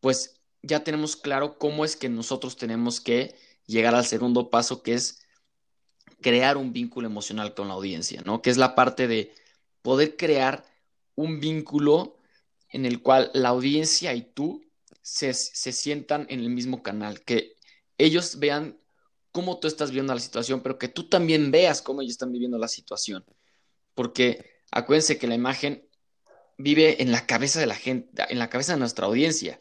pues 0.00 0.40
ya 0.62 0.82
tenemos 0.82 1.16
claro 1.16 1.58
cómo 1.58 1.84
es 1.84 1.96
que 1.96 2.08
nosotros 2.08 2.56
tenemos 2.56 3.00
que 3.00 3.36
llegar 3.66 3.94
al 3.94 4.04
segundo 4.04 4.50
paso, 4.50 4.82
que 4.82 4.94
es 4.94 5.20
crear 6.20 6.56
un 6.56 6.72
vínculo 6.72 7.06
emocional 7.06 7.54
con 7.54 7.68
la 7.68 7.74
audiencia, 7.74 8.22
¿no? 8.24 8.42
Que 8.42 8.50
es 8.50 8.56
la 8.56 8.74
parte 8.74 9.06
de 9.08 9.34
poder 9.82 10.16
crear 10.16 10.64
un 11.14 11.40
vínculo 11.40 12.16
en 12.70 12.86
el 12.86 13.02
cual 13.02 13.30
la 13.34 13.50
audiencia 13.50 14.14
y 14.14 14.22
tú 14.22 14.64
se, 15.02 15.34
se 15.34 15.72
sientan 15.72 16.26
en 16.30 16.40
el 16.40 16.50
mismo 16.50 16.82
canal, 16.82 17.22
que 17.22 17.56
ellos 17.98 18.38
vean 18.38 18.78
cómo 19.32 19.58
tú 19.58 19.68
estás 19.68 19.90
viendo 19.90 20.14
la 20.14 20.20
situación, 20.20 20.60
pero 20.60 20.78
que 20.78 20.88
tú 20.88 21.08
también 21.08 21.50
veas 21.50 21.82
cómo 21.82 22.00
ellos 22.00 22.12
están 22.12 22.32
viviendo 22.32 22.56
la 22.56 22.68
situación. 22.68 23.24
Porque 23.94 24.62
acuérdense 24.70 25.18
que 25.18 25.26
la 25.26 25.34
imagen 25.34 25.88
vive 26.56 27.02
en 27.02 27.12
la 27.12 27.26
cabeza 27.26 27.60
de 27.60 27.66
la 27.66 27.74
gente, 27.74 28.22
en 28.28 28.38
la 28.38 28.48
cabeza 28.48 28.72
de 28.74 28.78
nuestra 28.78 29.06
audiencia. 29.06 29.58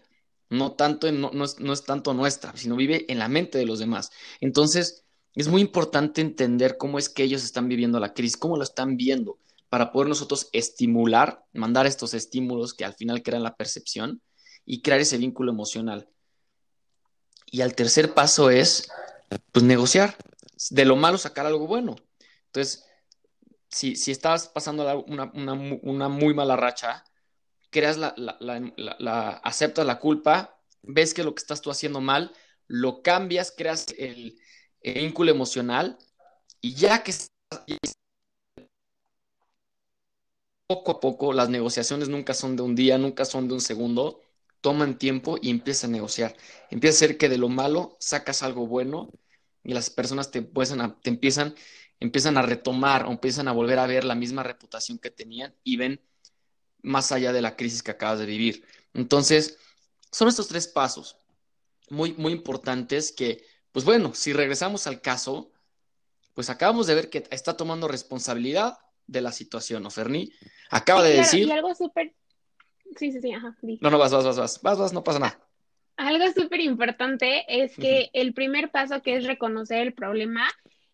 No 0.50 0.74
tanto, 0.74 1.12
no, 1.12 1.32
no, 1.32 1.74
es, 1.74 1.84
tanto 1.84 2.14
nuestra, 2.14 2.56
sino 2.56 2.76
vive 2.76 3.06
en 3.12 3.20
la 3.20 3.28
mente 3.28 3.58
de 3.58 3.66
los 3.66 3.80
demás. 3.80 4.12
Entonces, 4.40 5.04
es 5.34 5.48
muy 5.48 5.62
importante 5.62 6.22
entender 6.22 6.78
cómo 6.78 7.00
es 7.00 7.10
que 7.10 7.24
ellos 7.24 7.44
están 7.44 7.68
viviendo 7.68 8.00
la 8.00 8.14
crisis, 8.14 8.38
cómo 8.38 8.58
lo 8.58 8.64
están 8.64 8.98
viendo, 8.98 9.40
para 9.70 9.92
poder 9.92 10.10
nosotros 10.10 10.50
estimular, 10.52 11.44
mandar 11.54 11.88
estos 11.88 12.14
estímulos 12.14 12.74
que 12.74 12.86
al 12.86 12.94
final 12.94 13.24
crean 13.24 13.42
la 13.42 13.56
percepción 13.56 14.22
y 14.66 14.82
crear 14.82 15.00
ese 15.02 15.18
vínculo 15.18 15.52
emocional. 15.52 16.08
Y 17.48 17.62
el 17.62 17.76
tercer 17.76 18.14
paso 18.14 18.50
es, 18.50 18.90
pues, 19.52 19.64
negociar. 19.64 20.16
De 20.70 20.86
lo 20.86 20.96
malo 20.96 21.18
sacar 21.18 21.46
algo 21.46 21.68
bueno. 21.68 21.96
Entonces, 22.48 22.86
si, 23.74 23.96
si 23.96 24.12
estás 24.12 24.48
pasando 24.48 25.06
una, 25.08 26.10
muy 26.10 26.34
mala 26.34 26.56
racha, 26.56 27.04
creas 27.74 27.98
la, 27.98 28.14
la, 28.18 29.30
aceptas 29.44 29.86
la 29.86 30.00
culpa, 30.00 30.58
ves 30.84 31.14
que 31.14 31.24
lo 31.24 31.36
que 31.36 31.42
estás 31.42 31.62
tú 31.62 31.72
haciendo 31.72 32.00
mal, 32.00 32.32
lo 32.68 33.02
cambias, 33.02 33.54
creas 33.56 33.88
el, 33.98 34.40
vínculo 34.84 35.32
emocional 35.32 35.98
y 36.62 36.76
ya 36.76 37.04
que 37.04 37.14
poco 40.68 40.92
a 40.92 41.00
poco, 41.00 41.34
las 41.34 41.50
negociaciones 41.50 42.10
nunca 42.10 42.34
son 42.34 42.56
de 42.56 42.64
un 42.64 42.76
día, 42.76 42.98
nunca 42.98 43.26
son 43.26 43.48
de 43.48 43.54
un 43.56 43.62
segundo, 43.62 44.22
toman 44.62 44.98
tiempo 44.98 45.38
y 45.42 45.50
empieza 45.50 45.88
a 45.88 45.90
negociar. 45.90 46.36
Empieza 46.70 46.96
a 46.98 47.00
ser 47.08 47.18
que 47.18 47.30
de 47.30 47.38
lo 47.38 47.50
malo 47.50 47.98
sacas 48.00 48.44
algo 48.44 48.68
bueno 48.68 49.10
y 49.64 49.74
las 49.74 49.90
personas 49.90 50.32
te, 50.32 50.40
empiezan 50.40 51.00
te 51.02 51.10
empiezan, 51.10 51.56
empiezan 52.00 52.38
a 52.38 52.42
retomar 52.44 53.06
o 53.06 53.12
empiezan 53.12 53.48
a 53.48 53.52
volver 53.54 53.80
a 53.80 53.88
ver 53.88 54.04
la 54.04 54.16
misma 54.16 54.44
reputación 54.44 55.00
que 55.00 55.12
tenían 55.12 55.56
y 55.64 55.78
ven 55.78 56.02
más 56.84 57.12
allá 57.12 57.34
de 57.34 57.42
la 57.42 57.56
crisis 57.56 57.82
que 57.82 57.92
acabas 57.92 58.20
de 58.20 58.28
vivir. 58.28 58.64
Entonces, 58.94 59.58
son 60.12 60.28
estos 60.28 60.48
tres 60.48 60.68
pasos 60.68 61.18
muy, 61.90 62.14
muy 62.14 62.32
importantes 62.34 63.12
que, 63.12 63.44
pues 63.72 63.86
bueno, 63.86 64.14
si 64.14 64.34
regresamos 64.34 64.86
al 64.86 65.02
caso, 65.02 65.52
pues 66.34 66.50
acabamos 66.50 66.88
de 66.88 66.96
ver 66.96 67.10
que 67.10 67.24
está 67.32 67.58
tomando 67.58 67.88
responsabilidad 67.88 68.78
de 69.08 69.22
la 69.22 69.32
situación, 69.32 69.84
¿no, 69.84 69.90
Ferni? 69.90 70.32
Acaba 70.70 71.04
de 71.04 71.18
decir... 71.18 71.48
Y 71.48 71.52
algo 71.52 71.74
súper... 71.74 72.14
Sí, 72.98 73.12
sí, 73.12 73.20
sí, 73.22 73.32
ajá. 73.32 73.58
No, 73.82 73.90
no, 73.90 73.98
vas, 73.98 74.12
vas, 74.12 74.24
vas, 74.24 74.38
vas, 74.38 74.62
vas, 74.62 74.78
vas, 74.78 74.94
no 74.94 75.04
pasa 75.04 75.20
nada. 75.20 75.40
Algo 75.96 76.26
súper 76.34 76.60
importante 76.60 77.46
es 77.48 77.76
que 77.76 78.10
el 78.14 78.34
primer 78.34 78.72
paso 78.72 79.02
que 79.02 79.16
es 79.16 79.26
reconocer 79.26 79.80
el 79.80 79.94
problema 79.94 80.48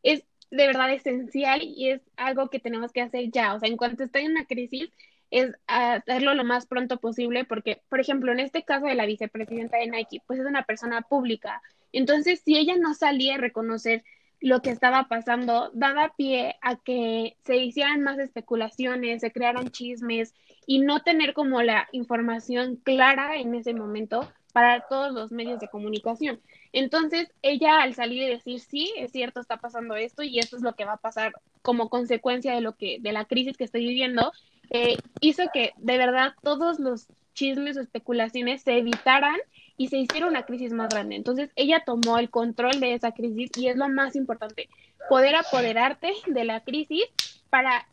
es 0.03 0.23
de 0.51 0.67
verdad 0.67 0.91
esencial 0.91 1.61
y 1.61 1.89
es 1.89 2.01
algo 2.17 2.49
que 2.49 2.59
tenemos 2.59 2.91
que 2.91 3.01
hacer 3.01 3.29
ya. 3.31 3.53
O 3.53 3.59
sea, 3.59 3.69
en 3.69 3.77
cuanto 3.77 4.03
esté 4.03 4.19
en 4.19 4.31
una 4.31 4.45
crisis, 4.45 4.89
es 5.31 5.51
hacerlo 5.67 6.33
lo 6.33 6.43
más 6.43 6.65
pronto 6.65 6.97
posible 6.97 7.45
porque, 7.45 7.81
por 7.89 7.99
ejemplo, 7.99 8.31
en 8.31 8.39
este 8.39 8.63
caso 8.63 8.85
de 8.85 8.95
la 8.95 9.05
vicepresidenta 9.05 9.77
de 9.77 9.87
Nike, 9.87 10.21
pues 10.25 10.39
es 10.39 10.45
una 10.45 10.63
persona 10.63 11.01
pública. 11.01 11.61
Entonces, 11.91 12.41
si 12.43 12.57
ella 12.57 12.75
no 12.77 12.93
salía 12.93 13.35
a 13.35 13.39
reconocer 13.39 14.03
lo 14.41 14.61
que 14.61 14.69
estaba 14.69 15.07
pasando, 15.07 15.69
daba 15.73 16.13
pie 16.15 16.55
a 16.61 16.77
que 16.77 17.35
se 17.43 17.57
hicieran 17.57 18.01
más 18.01 18.19
especulaciones, 18.19 19.21
se 19.21 19.31
crearan 19.31 19.69
chismes 19.69 20.33
y 20.65 20.79
no 20.79 21.01
tener 21.01 21.33
como 21.33 21.61
la 21.61 21.87
información 21.91 22.77
clara 22.77 23.35
en 23.35 23.53
ese 23.55 23.73
momento 23.73 24.31
para 24.53 24.87
todos 24.87 25.13
los 25.13 25.31
medios 25.31 25.59
de 25.59 25.67
comunicación. 25.67 26.39
Entonces, 26.71 27.31
ella 27.41 27.81
al 27.81 27.93
salir 27.95 28.23
y 28.23 28.29
decir, 28.29 28.59
sí, 28.59 28.93
es 28.97 29.11
cierto, 29.11 29.39
está 29.41 29.57
pasando 29.57 29.95
esto 29.95 30.23
y 30.23 30.39
esto 30.39 30.55
es 30.55 30.63
lo 30.63 30.73
que 30.73 30.85
va 30.85 30.93
a 30.93 30.97
pasar 30.97 31.33
como 31.61 31.89
consecuencia 31.89 32.53
de 32.53 32.61
lo 32.61 32.75
que, 32.75 32.97
de 32.99 33.11
la 33.11 33.25
crisis 33.25 33.57
que 33.57 33.63
estoy 33.65 33.85
viviendo, 33.85 34.31
eh, 34.69 34.97
hizo 35.21 35.43
que 35.53 35.73
de 35.77 35.97
verdad 35.97 36.33
todos 36.41 36.79
los 36.79 37.07
chismes 37.33 37.77
o 37.77 37.81
especulaciones 37.81 38.61
se 38.61 38.77
evitaran 38.77 39.37
y 39.77 39.87
se 39.87 39.97
hiciera 39.97 40.27
una 40.27 40.43
crisis 40.43 40.73
más 40.73 40.89
grande. 40.89 41.15
Entonces 41.15 41.51
ella 41.55 41.83
tomó 41.85 42.17
el 42.17 42.29
control 42.29 42.79
de 42.79 42.93
esa 42.93 43.13
crisis 43.13 43.49
y 43.57 43.67
es 43.67 43.77
lo 43.77 43.87
más 43.89 44.15
importante, 44.15 44.69
poder 45.09 45.35
apoderarte 45.35 46.11
de 46.27 46.43
la 46.43 46.61
crisis 46.61 47.05
para, 47.49 47.87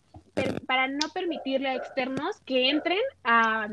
para 0.66 0.88
no 0.88 1.08
permitirle 1.14 1.68
a 1.68 1.76
externos 1.76 2.40
que 2.40 2.70
entren 2.70 2.98
a, 3.22 3.68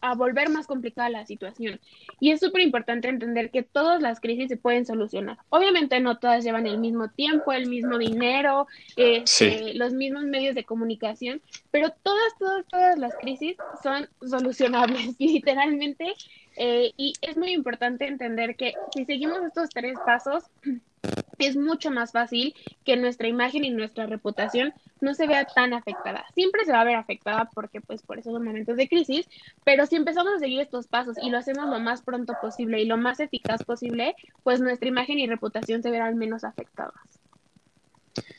a 0.00 0.14
volver 0.14 0.48
más 0.48 0.66
complicada 0.66 1.08
la 1.08 1.26
situación. 1.26 1.80
Y 2.20 2.30
es 2.30 2.40
súper 2.40 2.62
importante 2.62 3.08
entender 3.08 3.50
que 3.50 3.62
todas 3.62 4.02
las 4.02 4.20
crisis 4.20 4.48
se 4.48 4.56
pueden 4.56 4.86
solucionar. 4.86 5.38
Obviamente 5.50 6.00
no 6.00 6.18
todas 6.18 6.44
llevan 6.44 6.66
el 6.66 6.78
mismo 6.78 7.08
tiempo, 7.08 7.52
el 7.52 7.68
mismo 7.68 7.98
dinero, 7.98 8.66
este, 8.96 9.74
los 9.74 9.92
mismos 9.92 10.24
medios 10.24 10.54
de 10.54 10.64
comunicación, 10.64 11.40
pero 11.70 11.90
todas, 12.02 12.36
todas, 12.38 12.66
todas 12.66 12.98
las 12.98 13.14
crisis 13.16 13.56
son 13.82 14.08
solucionables, 14.20 15.14
literalmente. 15.18 16.14
Eh, 16.60 16.92
y 16.96 17.12
es 17.22 17.36
muy 17.36 17.52
importante 17.52 18.08
entender 18.08 18.56
que 18.56 18.74
si 18.92 19.04
seguimos 19.04 19.38
estos 19.44 19.70
tres 19.70 19.96
pasos, 20.04 20.44
es 21.38 21.56
mucho 21.56 21.92
más 21.92 22.10
fácil 22.10 22.52
que 22.84 22.96
nuestra 22.96 23.28
imagen 23.28 23.64
y 23.64 23.70
nuestra 23.70 24.06
reputación 24.06 24.74
no 25.00 25.14
se 25.14 25.28
vea 25.28 25.44
tan 25.44 25.72
afectada. 25.72 26.26
Siempre 26.34 26.64
se 26.64 26.72
va 26.72 26.80
a 26.80 26.84
ver 26.84 26.96
afectada 26.96 27.48
porque 27.54 27.80
pues 27.80 28.02
por 28.02 28.18
esos 28.18 28.32
momentos 28.32 28.76
de 28.76 28.88
crisis, 28.88 29.28
pero 29.64 29.86
si 29.86 29.94
empezamos 29.94 30.34
a 30.34 30.40
seguir 30.40 30.60
estos 30.60 30.88
pasos 30.88 31.16
y 31.22 31.30
lo 31.30 31.38
hacemos 31.38 31.70
lo 31.70 31.78
más 31.78 32.02
pronto 32.02 32.34
posible 32.42 32.82
y 32.82 32.86
lo 32.86 32.96
más 32.96 33.20
eficaz 33.20 33.62
posible, 33.62 34.16
pues 34.42 34.60
nuestra 34.60 34.88
imagen 34.88 35.20
y 35.20 35.28
reputación 35.28 35.84
se 35.84 35.92
verán 35.92 36.18
menos 36.18 36.42
afectadas. 36.42 37.20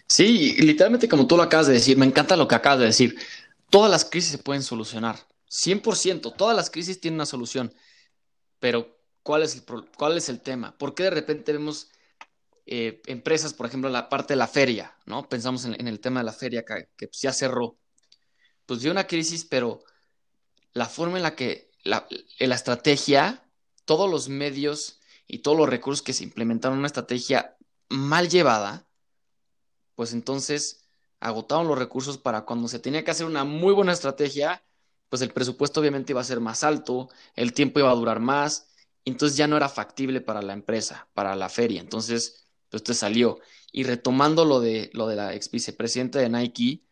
Sí, 0.07 0.57
literalmente 0.59 1.07
como 1.07 1.25
tú 1.25 1.37
lo 1.37 1.43
acabas 1.43 1.67
de 1.67 1.73
decir, 1.73 1.97
me 1.97 2.05
encanta 2.05 2.35
lo 2.35 2.49
que 2.49 2.55
acabas 2.55 2.79
de 2.79 2.85
decir. 2.87 3.17
Todas 3.69 3.89
las 3.89 4.03
crisis 4.03 4.31
se 4.31 4.39
pueden 4.39 4.61
solucionar. 4.63 5.15
100%, 5.49 6.35
todas 6.35 6.55
las 6.55 6.69
crisis 6.69 6.99
tienen 6.99 7.15
una 7.15 7.25
solución. 7.25 7.71
Pero 8.59 8.97
¿cuál 9.23 9.43
es 9.43 9.55
el, 9.55 9.63
cuál 9.97 10.17
es 10.17 10.29
el 10.29 10.41
tema? 10.41 10.77
¿Por 10.77 10.95
qué 10.95 11.03
de 11.03 11.09
repente 11.11 11.53
vemos 11.53 11.89
eh, 12.65 13.01
empresas, 13.07 13.53
por 13.53 13.65
ejemplo, 13.65 13.89
la 13.89 14.09
parte 14.09 14.33
de 14.33 14.37
la 14.37 14.47
feria, 14.47 14.95
¿no? 15.05 15.27
Pensamos 15.27 15.65
en, 15.65 15.87
el 15.87 15.99
tema 15.99 16.19
de 16.19 16.25
la 16.25 16.33
feria 16.33 16.63
que, 16.63 17.07
pues, 17.07 17.21
ya 17.21 17.33
cerró. 17.33 17.79
Pues 18.65 18.81
dio 18.81 18.91
una 18.91 19.07
crisis, 19.07 19.43
pero 19.43 19.83
la 20.73 20.85
forma 20.85 21.17
en 21.17 21.23
la 21.23 21.35
que 21.35 21.71
la, 21.83 22.07
la 22.37 22.55
estrategia, 22.55 23.43
todos 23.85 24.09
los 24.09 24.29
medios 24.29 24.99
y 25.25 25.39
todos 25.39 25.57
los 25.57 25.67
recursos 25.67 26.03
que 26.03 26.13
se 26.13 26.23
implementaron 26.23 26.75
en 26.75 26.79
una 26.79 26.87
estrategia 26.87 27.57
mal 27.89 28.29
llevada, 28.29 28.87
pues 29.95 30.13
entonces 30.13 30.87
agotaron 31.19 31.67
los 31.67 31.77
recursos 31.77 32.19
para 32.19 32.45
cuando 32.45 32.67
se 32.67 32.79
tenía 32.79 33.03
que 33.03 33.11
hacer 33.11 33.25
una 33.25 33.45
muy 33.45 33.73
buena 33.73 33.93
estrategia, 33.93 34.63
pues 35.09 35.21
el 35.21 35.31
presupuesto 35.31 35.79
obviamente 35.81 36.13
iba 36.13 36.21
a 36.21 36.25
ser 36.25 36.39
más 36.39 36.63
alto, 36.63 37.09
el 37.35 37.53
tiempo 37.53 37.79
iba 37.79 37.91
a 37.91 37.95
durar 37.95 38.19
más, 38.19 38.69
entonces 39.05 39.37
ya 39.37 39.47
no 39.47 39.57
era 39.57 39.69
factible 39.69 40.21
para 40.21 40.41
la 40.41 40.53
empresa, 40.53 41.09
para 41.13 41.35
la 41.35 41.49
feria. 41.49 41.81
Entonces, 41.81 42.45
pues 42.69 42.83
te 42.83 42.93
salió. 42.93 43.39
Y 43.71 43.83
retomando 43.83 44.45
lo 44.45 44.59
de, 44.59 44.89
lo 44.93 45.07
de 45.07 45.15
la 45.15 45.33
ex 45.33 45.49
vicepresidenta 45.51 46.19
de 46.19 46.29
Nike, 46.29 46.83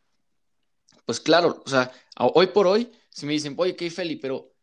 pues 1.05 1.19
claro, 1.19 1.63
o 1.65 1.69
sea, 1.69 1.91
hoy 2.17 2.47
por 2.47 2.67
hoy, 2.67 2.91
si 3.09 3.25
me 3.25 3.33
dicen, 3.33 3.55
oye, 3.57 3.75
¿qué 3.75 3.89
Feli? 3.89 4.17
Pero 4.17 4.53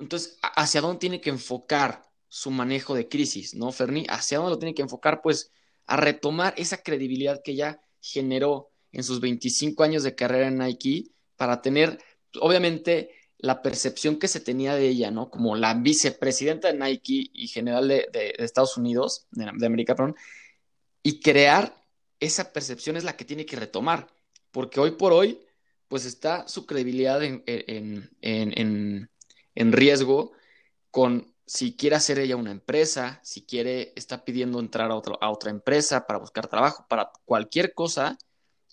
entonces, 0.00 0.38
¿hacia 0.42 0.80
dónde 0.80 0.98
tiene 0.98 1.20
que 1.20 1.30
enfocar 1.30 2.10
su 2.28 2.50
manejo 2.50 2.94
de 2.94 3.08
crisis, 3.08 3.54
no, 3.54 3.70
Ferni? 3.70 4.06
¿Hacia 4.08 4.38
dónde 4.38 4.50
lo 4.50 4.58
tiene 4.58 4.74
que 4.74 4.82
enfocar? 4.82 5.22
Pues 5.22 5.52
a 5.86 5.96
retomar 5.96 6.54
esa 6.56 6.78
credibilidad 6.82 7.42
que 7.44 7.54
ya 7.54 7.80
generó 8.00 8.70
en 8.92 9.04
sus 9.04 9.20
25 9.20 9.82
años 9.82 10.02
de 10.02 10.14
carrera 10.14 10.48
en 10.48 10.58
Nike 10.58 11.10
para 11.36 11.62
tener, 11.62 12.02
obviamente, 12.40 13.10
la 13.38 13.62
percepción 13.62 14.18
que 14.18 14.28
se 14.28 14.40
tenía 14.40 14.74
de 14.74 14.88
ella, 14.88 15.10
¿no? 15.10 15.30
Como 15.30 15.56
la 15.56 15.74
vicepresidenta 15.74 16.72
de 16.72 16.78
Nike 16.78 17.30
y 17.32 17.48
general 17.48 17.88
de, 17.88 18.34
Estados 18.38 18.76
Unidos, 18.76 19.26
de, 19.32 19.66
América, 19.66 19.94
perdón, 19.94 20.16
y 21.02 21.20
crear 21.20 21.84
esa 22.20 22.52
percepción 22.52 22.96
es 22.96 23.04
la 23.04 23.16
que 23.16 23.24
tiene 23.24 23.44
que 23.44 23.56
retomar, 23.56 24.08
porque 24.50 24.80
hoy 24.80 24.92
por 24.92 25.12
hoy, 25.12 25.40
pues 25.88 26.06
está 26.06 26.48
su 26.48 26.64
credibilidad 26.64 27.22
en, 27.22 27.42
en, 27.46 29.10
en, 29.54 29.72
riesgo 29.72 30.32
con 30.90 31.34
si 31.44 31.76
quiere 31.76 31.96
hacer 31.96 32.18
ella 32.18 32.36
una 32.36 32.50
empresa, 32.50 33.20
si 33.22 33.44
quiere, 33.44 33.92
está 33.94 34.24
pidiendo 34.24 34.58
entrar 34.58 34.90
a, 34.90 34.94
a 34.94 35.30
otra 35.30 35.50
empresa 35.50 36.06
para 36.06 36.18
buscar 36.18 36.46
trabajo, 36.48 36.86
para 36.88 37.10
cualquier 37.26 37.74
cosa, 37.74 38.16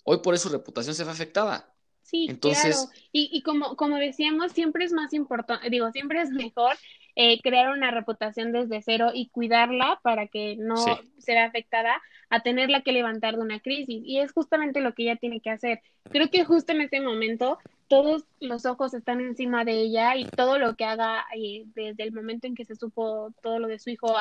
hoy 0.04 0.18
por 0.22 0.34
eso 0.34 0.48
su 0.48 0.54
reputación 0.54 0.94
se 0.94 1.04
ve 1.04 1.10
afectada. 1.10 1.71
Sí, 2.12 2.26
Entonces, 2.28 2.76
claro. 2.76 3.02
Y, 3.10 3.30
y 3.32 3.42
como, 3.42 3.74
como 3.74 3.96
decíamos, 3.96 4.52
siempre 4.52 4.84
es 4.84 4.92
más 4.92 5.14
importante, 5.14 5.68
digo, 5.70 5.90
siempre 5.90 6.20
es 6.20 6.30
mejor 6.30 6.76
eh, 7.14 7.40
crear 7.42 7.70
una 7.70 7.90
reputación 7.90 8.52
desde 8.52 8.80
cero 8.80 9.10
y 9.12 9.28
cuidarla 9.28 10.00
para 10.02 10.28
que 10.28 10.56
no 10.56 10.76
se 11.18 11.34
vea 11.34 11.44
afectada 11.44 12.00
a 12.30 12.40
tenerla 12.40 12.80
que 12.80 12.92
levantar 12.92 13.36
de 13.36 13.42
una 13.42 13.60
crisis. 13.60 14.02
Y 14.04 14.18
es 14.18 14.32
justamente 14.32 14.80
lo 14.80 14.94
que 14.94 15.02
ella 15.04 15.16
tiene 15.16 15.40
que 15.40 15.50
hacer. 15.50 15.82
Creo 16.10 16.30
que 16.30 16.44
justo 16.44 16.72
en 16.72 16.80
este 16.80 17.00
momento 17.00 17.58
todos 17.88 18.24
los 18.40 18.64
ojos 18.64 18.94
están 18.94 19.20
encima 19.20 19.64
de 19.66 19.72
ella 19.72 20.16
y 20.16 20.24
todo 20.24 20.58
lo 20.58 20.74
que 20.76 20.86
haga 20.86 21.26
eh, 21.36 21.64
desde 21.74 22.02
el 22.02 22.12
momento 22.12 22.46
en 22.46 22.54
que 22.54 22.64
se 22.64 22.76
supo 22.76 23.34
todo 23.42 23.58
lo 23.58 23.68
de 23.68 23.78
su 23.78 23.90
hijo 23.90 24.14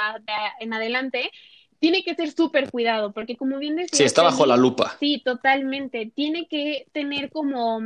en 0.60 0.74
adelante, 0.74 1.32
tiene 1.82 2.04
que 2.04 2.14
ser 2.14 2.32
súper 2.32 2.70
cuidado, 2.70 3.12
porque 3.12 3.36
como 3.36 3.58
bien 3.58 3.76
decía... 3.76 3.98
Sí, 3.98 4.04
está 4.04 4.22
bajo 4.22 4.46
la 4.46 4.56
lupa. 4.56 4.96
Sí, 5.00 5.20
totalmente. 5.26 6.12
Tiene 6.14 6.48
que 6.48 6.86
tener 6.92 7.32
como 7.32 7.82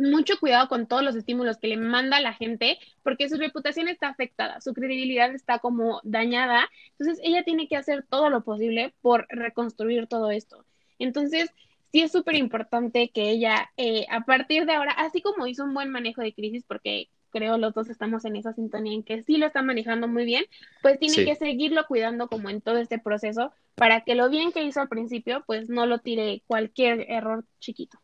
mucho 0.00 0.36
cuidado 0.40 0.68
con 0.68 0.88
todos 0.88 1.04
los 1.04 1.14
estímulos 1.14 1.58
que 1.58 1.68
le 1.68 1.76
manda 1.76 2.20
la 2.20 2.34
gente, 2.34 2.76
porque 3.04 3.28
su 3.28 3.36
reputación 3.36 3.86
está 3.86 4.08
afectada, 4.08 4.60
su 4.60 4.74
credibilidad 4.74 5.32
está 5.32 5.60
como 5.60 6.00
dañada, 6.02 6.68
entonces 6.98 7.20
ella 7.24 7.44
tiene 7.44 7.68
que 7.68 7.76
hacer 7.76 8.04
todo 8.08 8.30
lo 8.30 8.42
posible 8.42 8.92
por 9.00 9.26
reconstruir 9.28 10.08
todo 10.08 10.32
esto. 10.32 10.64
Entonces, 10.98 11.50
sí 11.92 12.00
es 12.00 12.10
súper 12.10 12.34
importante 12.34 13.10
que 13.10 13.30
ella, 13.30 13.70
eh, 13.76 14.06
a 14.10 14.24
partir 14.24 14.66
de 14.66 14.72
ahora, 14.72 14.90
así 14.90 15.22
como 15.22 15.46
hizo 15.46 15.62
un 15.62 15.72
buen 15.72 15.90
manejo 15.90 16.20
de 16.20 16.34
crisis, 16.34 16.64
porque 16.66 17.08
creo 17.30 17.58
los 17.58 17.74
dos 17.74 17.88
estamos 17.88 18.24
en 18.24 18.36
esa 18.36 18.52
sintonía 18.52 18.94
en 18.94 19.02
que 19.02 19.22
sí 19.22 19.36
lo 19.36 19.46
está 19.46 19.62
manejando 19.62 20.08
muy 20.08 20.24
bien, 20.24 20.44
pues 20.82 20.98
tiene 20.98 21.24
que 21.24 21.36
seguirlo 21.36 21.86
cuidando 21.86 22.28
como 22.28 22.50
en 22.50 22.60
todo 22.60 22.78
este 22.78 22.98
proceso 22.98 23.52
para 23.74 24.02
que 24.02 24.14
lo 24.14 24.28
bien 24.28 24.52
que 24.52 24.64
hizo 24.64 24.80
al 24.80 24.88
principio, 24.88 25.44
pues 25.46 25.68
no 25.68 25.86
lo 25.86 25.98
tire 25.98 26.42
cualquier 26.46 27.06
error 27.08 27.44
chiquito. 27.60 27.98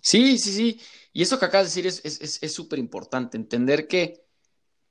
Sí, 0.00 0.38
sí, 0.38 0.52
sí. 0.52 0.80
Y 1.14 1.22
eso 1.22 1.38
que 1.38 1.46
acabas 1.46 1.74
de 1.74 1.82
decir 1.82 2.04
es 2.04 2.52
súper 2.52 2.78
es, 2.78 2.82
importante, 2.82 3.38
entender 3.38 3.88
que, 3.88 4.22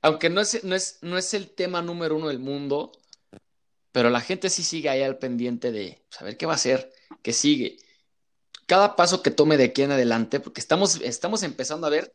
aunque 0.02 0.28
no 0.28 0.40
es, 0.40 0.64
no, 0.64 0.74
es, 0.74 0.98
no 1.02 1.16
es 1.16 1.34
el 1.34 1.50
tema 1.50 1.82
número 1.82 2.16
uno 2.16 2.28
del 2.28 2.40
mundo, 2.40 2.90
pero 3.92 4.10
la 4.10 4.20
gente 4.20 4.50
sí 4.50 4.64
sigue 4.64 4.88
ahí 4.88 5.02
al 5.02 5.18
pendiente 5.18 5.70
de 5.70 6.04
saber 6.10 6.36
qué 6.36 6.46
va 6.46 6.52
a 6.52 6.56
hacer, 6.56 6.92
qué 7.22 7.32
sigue. 7.32 7.76
cada 8.66 8.96
paso 8.96 9.22
que 9.22 9.30
tome 9.30 9.56
de 9.56 9.64
aquí 9.64 9.82
en 9.82 9.92
adelante, 9.92 10.40
porque 10.40 10.60
estamos, 10.60 11.00
estamos 11.02 11.44
empezando 11.44 11.86
a 11.86 11.90
ver 11.90 12.12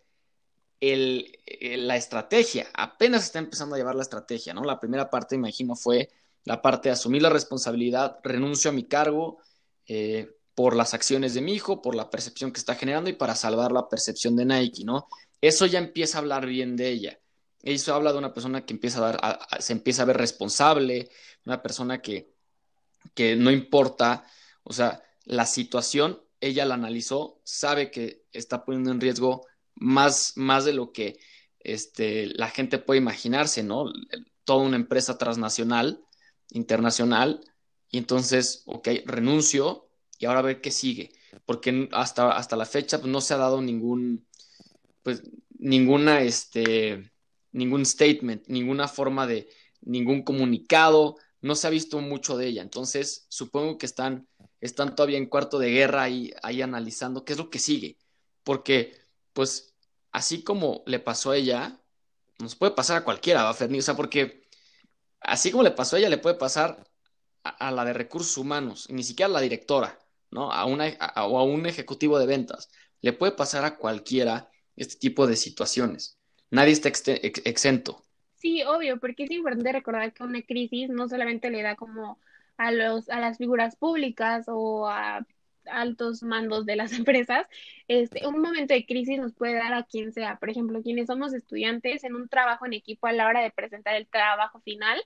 la 0.81 1.95
estrategia, 1.98 2.67
apenas 2.74 3.25
está 3.25 3.39
empezando 3.39 3.75
a 3.75 3.77
llevar 3.77 3.95
la 3.95 4.03
estrategia, 4.03 4.53
¿no? 4.53 4.63
La 4.63 4.79
primera 4.79 5.09
parte, 5.09 5.36
imagino, 5.36 5.75
fue 5.75 6.09
la 6.45 6.62
parte 6.62 6.89
de 6.89 6.93
asumir 6.93 7.21
la 7.21 7.29
responsabilidad, 7.29 8.19
renuncio 8.24 8.71
a 8.71 8.74
mi 8.74 8.86
cargo 8.86 9.39
eh, 9.88 10.38
por 10.55 10.75
las 10.75 10.93
acciones 10.93 11.33
de 11.33 11.41
mi 11.41 11.53
hijo, 11.53 11.81
por 11.81 11.95
la 11.95 12.09
percepción 12.09 12.51
que 12.51 12.59
está 12.59 12.75
generando 12.75 13.09
y 13.09 13.13
para 13.13 13.36
salvar 13.36 13.71
la 13.71 13.89
percepción 13.89 14.36
de 14.36 14.45
Nike, 14.45 14.83
¿no? 14.86 15.07
Eso 15.41 15.65
ya 15.65 15.79
empieza 15.79 16.17
a 16.17 16.21
hablar 16.21 16.45
bien 16.45 16.75
de 16.75 16.89
ella. 16.89 17.19
Eso 17.62 17.93
habla 17.93 18.12
de 18.12 18.17
una 18.17 18.33
persona 18.33 18.65
que 18.65 18.74
empieza 18.74 19.00
a 19.00 19.12
dar, 19.12 19.39
se 19.62 19.74
empieza 19.74 20.03
a 20.03 20.05
ver 20.05 20.17
responsable, 20.17 21.09
una 21.45 21.62
persona 21.62 22.01
que, 22.01 22.33
que 23.13 23.36
no 23.36 23.51
importa, 23.51 24.25
o 24.63 24.74
sea, 24.74 25.03
la 25.25 25.45
situación, 25.45 26.21
ella 26.39 26.65
la 26.65 26.75
analizó, 26.75 27.41
sabe 27.43 27.91
que 27.91 28.25
está 28.31 28.63
poniendo 28.63 28.91
en 28.91 29.01
riesgo 29.01 29.45
más, 29.79 30.33
más 30.36 30.65
de 30.65 30.74
lo 30.74 30.91
que 30.91 31.19
este, 31.59 32.27
la 32.27 32.50
gente 32.50 32.77
puede 32.77 33.00
imaginarse, 33.00 33.63
¿no? 33.63 33.91
Toda 34.43 34.65
una 34.65 34.75
empresa 34.75 35.17
transnacional, 35.17 36.03
internacional, 36.51 37.41
y 37.91 37.98
entonces, 37.98 38.63
ok, 38.65 38.88
renuncio 39.05 39.89
y 40.19 40.25
ahora 40.25 40.39
a 40.39 40.43
ver 40.43 40.62
qué 40.62 40.71
sigue, 40.71 41.12
porque 41.45 41.89
hasta, 41.91 42.31
hasta 42.31 42.55
la 42.55 42.65
fecha 42.65 43.00
pues, 43.00 43.12
no 43.12 43.21
se 43.21 43.33
ha 43.33 43.38
dado 43.38 43.62
ningún, 43.62 44.27
pues, 45.03 45.24
ninguna, 45.57 46.21
este, 46.21 47.12
ningún 47.51 47.86
statement, 47.86 48.48
ninguna 48.48 48.88
forma 48.88 49.25
de, 49.27 49.50
ningún 49.81 50.24
comunicado, 50.24 51.17
no 51.41 51.55
se 51.55 51.67
ha 51.67 51.69
visto 51.69 52.00
mucho 52.00 52.38
de 52.38 52.48
ella. 52.48 52.62
Entonces, 52.62 53.25
supongo 53.29 53.77
que 53.77 53.86
están, 53.86 54.27
están 54.62 54.95
todavía 54.95 55.17
en 55.17 55.27
cuarto 55.27 55.59
de 55.59 55.71
guerra 55.71 56.03
ahí, 56.03 56.33
ahí 56.43 56.62
analizando 56.62 57.24
qué 57.24 57.33
es 57.33 57.39
lo 57.39 57.50
que 57.50 57.59
sigue. 57.59 57.98
Porque, 58.43 58.93
pues, 59.33 59.69
así 60.12 60.44
como 60.44 60.84
le 60.86 61.00
pasó 61.00 61.32
a 61.32 61.38
ella, 61.38 61.80
nos 62.39 62.56
puede 62.56 62.74
pasar 62.74 62.98
a 62.98 63.04
cualquiera, 63.04 63.44
¿va, 63.44 63.54
Ferni? 63.54 63.80
O 63.80 63.82
sea, 63.82 63.96
porque 63.96 64.44
así 65.20 65.51
como 65.51 65.63
le 65.63 65.72
pasó 65.72 65.96
a 65.96 66.00
ella, 66.00 66.10
le 66.10 66.18
puede 66.18 66.36
pasar 66.36 66.84
a, 67.44 67.72
la 67.72 67.86
de 67.86 67.94
recursos 67.94 68.38
humanos, 68.38 68.88
ni 68.89 69.04
siquiera 69.04 69.30
a 69.30 69.34
la 69.34 69.42
directora, 69.42 70.00
¿no? 70.32 70.51
A, 70.51 70.66
una, 70.66 70.86
o 71.28 71.39
a 71.39 71.44
un 71.44 71.66
ejecutivo 71.66 72.20
de 72.20 72.25
ventas. 72.25 72.70
Le 73.01 73.13
puede 73.13 73.32
pasar 73.32 73.66
a 73.66 73.78
cualquiera 73.78 74.50
este 74.75 74.96
tipo 74.98 75.28
de 75.28 75.36
situaciones. 75.36 76.18
Nadie 76.51 76.74
está 76.74 76.89
exento. 76.89 78.04
Sí, 78.36 78.63
obvio, 78.63 79.00
porque 79.00 79.25
es 79.25 79.32
importante 79.32 79.72
recordar 79.72 80.13
que 80.13 80.24
una 80.24 80.42
crisis 80.42 80.89
no 80.89 81.10
solamente 81.10 81.50
le 81.50 81.62
da 81.62 81.75
como 81.75 82.20
a 82.58 82.72
los 82.72 83.10
a 83.10 83.20
las 83.20 83.38
figuras 83.38 83.75
públicas 83.75 84.46
o 84.48 84.88
a 84.88 85.25
altos 85.72 86.24
mandos 86.24 86.66
de 86.66 86.76
las 86.76 86.92
empresas, 86.94 87.46
este, 87.88 88.28
un 88.28 88.42
momento 88.42 88.74
de 88.74 88.86
crisis 88.86 89.20
nos 89.20 89.34
puede 89.34 89.56
dar 89.56 89.74
a 89.74 89.84
quien 89.84 90.14
sea. 90.14 90.38
Por 90.38 90.50
ejemplo, 90.50 90.82
quienes 90.82 91.08
somos 91.08 91.34
estudiantes 91.34 92.04
en 92.04 92.16
un 92.16 92.30
trabajo 92.30 92.66
en 92.66 92.74
equipo 92.74 93.08
a 93.08 93.14
la 93.14 93.28
hora 93.28 93.42
de 93.42 93.52
presentar 93.52 93.96
el 93.96 94.08
trabajo 94.08 94.60
final, 94.62 95.00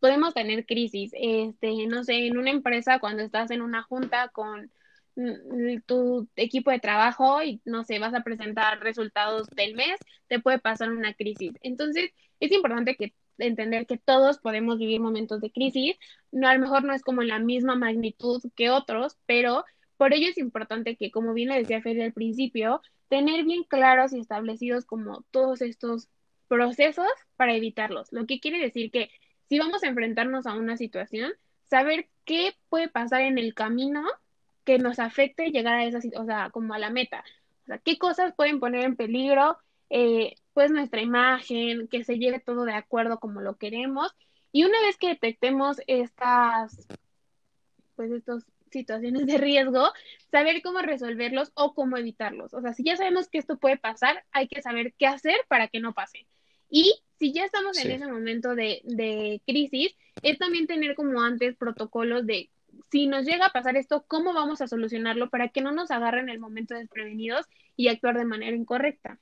podemos 0.00 0.34
tener 0.34 0.66
crisis. 0.66 1.12
Este, 1.14 1.86
no 1.86 2.04
sé, 2.04 2.26
en 2.26 2.38
una 2.38 2.50
empresa 2.50 2.98
cuando 3.00 3.22
estás 3.22 3.50
en 3.50 3.62
una 3.62 3.82
junta 3.82 4.28
con 4.28 4.70
mm, 5.16 5.80
tu 5.86 6.28
equipo 6.36 6.70
de 6.70 6.80
trabajo 6.80 7.42
y 7.42 7.60
no 7.64 7.84
sé, 7.84 7.98
vas 7.98 8.14
a 8.14 8.22
presentar 8.22 8.80
resultados 8.80 9.48
del 9.50 9.74
mes, 9.74 9.98
te 10.28 10.40
puede 10.40 10.58
pasar 10.58 10.90
una 10.90 11.14
crisis. 11.14 11.52
Entonces, 11.62 12.10
es 12.40 12.52
importante 12.52 12.96
que 12.96 13.14
entender 13.38 13.86
que 13.86 13.98
todos 13.98 14.38
podemos 14.38 14.78
vivir 14.78 15.00
momentos 15.00 15.40
de 15.40 15.50
crisis, 15.50 15.96
no 16.32 16.48
a 16.48 16.54
lo 16.54 16.60
mejor 16.60 16.84
no 16.84 16.94
es 16.94 17.02
como 17.02 17.22
la 17.22 17.38
misma 17.38 17.76
magnitud 17.76 18.42
que 18.54 18.70
otros, 18.70 19.18
pero 19.26 19.64
por 19.96 20.12
ello 20.14 20.28
es 20.28 20.38
importante 20.38 20.96
que, 20.96 21.10
como 21.10 21.32
bien 21.32 21.48
le 21.48 21.58
decía 21.58 21.82
Fede 21.82 22.04
al 22.04 22.12
principio, 22.12 22.82
tener 23.08 23.44
bien 23.44 23.64
claros 23.64 24.12
y 24.12 24.20
establecidos 24.20 24.84
como 24.84 25.22
todos 25.30 25.62
estos 25.62 26.08
procesos 26.48 27.08
para 27.36 27.54
evitarlos. 27.54 28.12
Lo 28.12 28.26
que 28.26 28.40
quiere 28.40 28.58
decir 28.58 28.90
que 28.90 29.10
si 29.48 29.58
vamos 29.58 29.82
a 29.82 29.88
enfrentarnos 29.88 30.46
a 30.46 30.54
una 30.54 30.76
situación, 30.76 31.32
saber 31.64 32.08
qué 32.24 32.54
puede 32.68 32.88
pasar 32.88 33.22
en 33.22 33.38
el 33.38 33.54
camino 33.54 34.04
que 34.64 34.78
nos 34.78 34.98
afecte 34.98 35.50
llegar 35.50 35.74
a 35.74 35.84
esa 35.84 36.00
o 36.18 36.24
sea, 36.24 36.50
como 36.50 36.74
a 36.74 36.78
la 36.78 36.90
meta. 36.90 37.24
O 37.62 37.66
sea, 37.66 37.78
qué 37.78 37.98
cosas 37.98 38.34
pueden 38.36 38.60
poner 38.60 38.84
en 38.84 38.96
peligro, 38.96 39.58
eh, 39.90 40.34
pues 40.52 40.70
nuestra 40.70 41.00
imagen, 41.00 41.88
que 41.88 42.04
se 42.04 42.18
lleve 42.18 42.40
todo 42.40 42.64
de 42.64 42.74
acuerdo 42.74 43.18
como 43.18 43.40
lo 43.40 43.56
queremos. 43.56 44.12
Y 44.52 44.64
una 44.64 44.80
vez 44.80 44.96
que 44.96 45.08
detectemos 45.08 45.78
estas, 45.86 46.88
pues 47.94 48.10
estos 48.10 48.44
situaciones 48.70 49.26
de 49.26 49.38
riesgo, 49.38 49.90
saber 50.30 50.62
cómo 50.62 50.80
resolverlos 50.80 51.52
o 51.54 51.74
cómo 51.74 51.96
evitarlos. 51.96 52.54
O 52.54 52.60
sea, 52.60 52.72
si 52.72 52.84
ya 52.84 52.96
sabemos 52.96 53.28
que 53.28 53.38
esto 53.38 53.58
puede 53.58 53.76
pasar, 53.76 54.24
hay 54.32 54.48
que 54.48 54.62
saber 54.62 54.94
qué 54.98 55.06
hacer 55.06 55.36
para 55.48 55.68
que 55.68 55.80
no 55.80 55.94
pase. 55.94 56.26
Y 56.68 57.00
si 57.18 57.32
ya 57.32 57.44
estamos 57.44 57.78
en 57.78 57.92
ese 57.92 58.06
momento 58.06 58.54
de, 58.54 58.82
de 58.84 59.40
crisis, 59.46 59.96
es 60.22 60.38
también 60.38 60.66
tener 60.66 60.94
como 60.94 61.20
antes 61.22 61.56
protocolos 61.56 62.26
de 62.26 62.50
si 62.90 63.06
nos 63.06 63.24
llega 63.24 63.46
a 63.46 63.52
pasar 63.52 63.76
esto, 63.76 64.04
¿cómo 64.06 64.32
vamos 64.32 64.60
a 64.60 64.68
solucionarlo 64.68 65.30
para 65.30 65.48
que 65.48 65.60
no 65.60 65.72
nos 65.72 65.90
agarren 65.90 66.28
el 66.28 66.38
momento 66.38 66.74
desprevenidos 66.74 67.46
y 67.76 67.88
actuar 67.88 68.18
de 68.18 68.24
manera 68.24 68.56
incorrecta? 68.56 69.18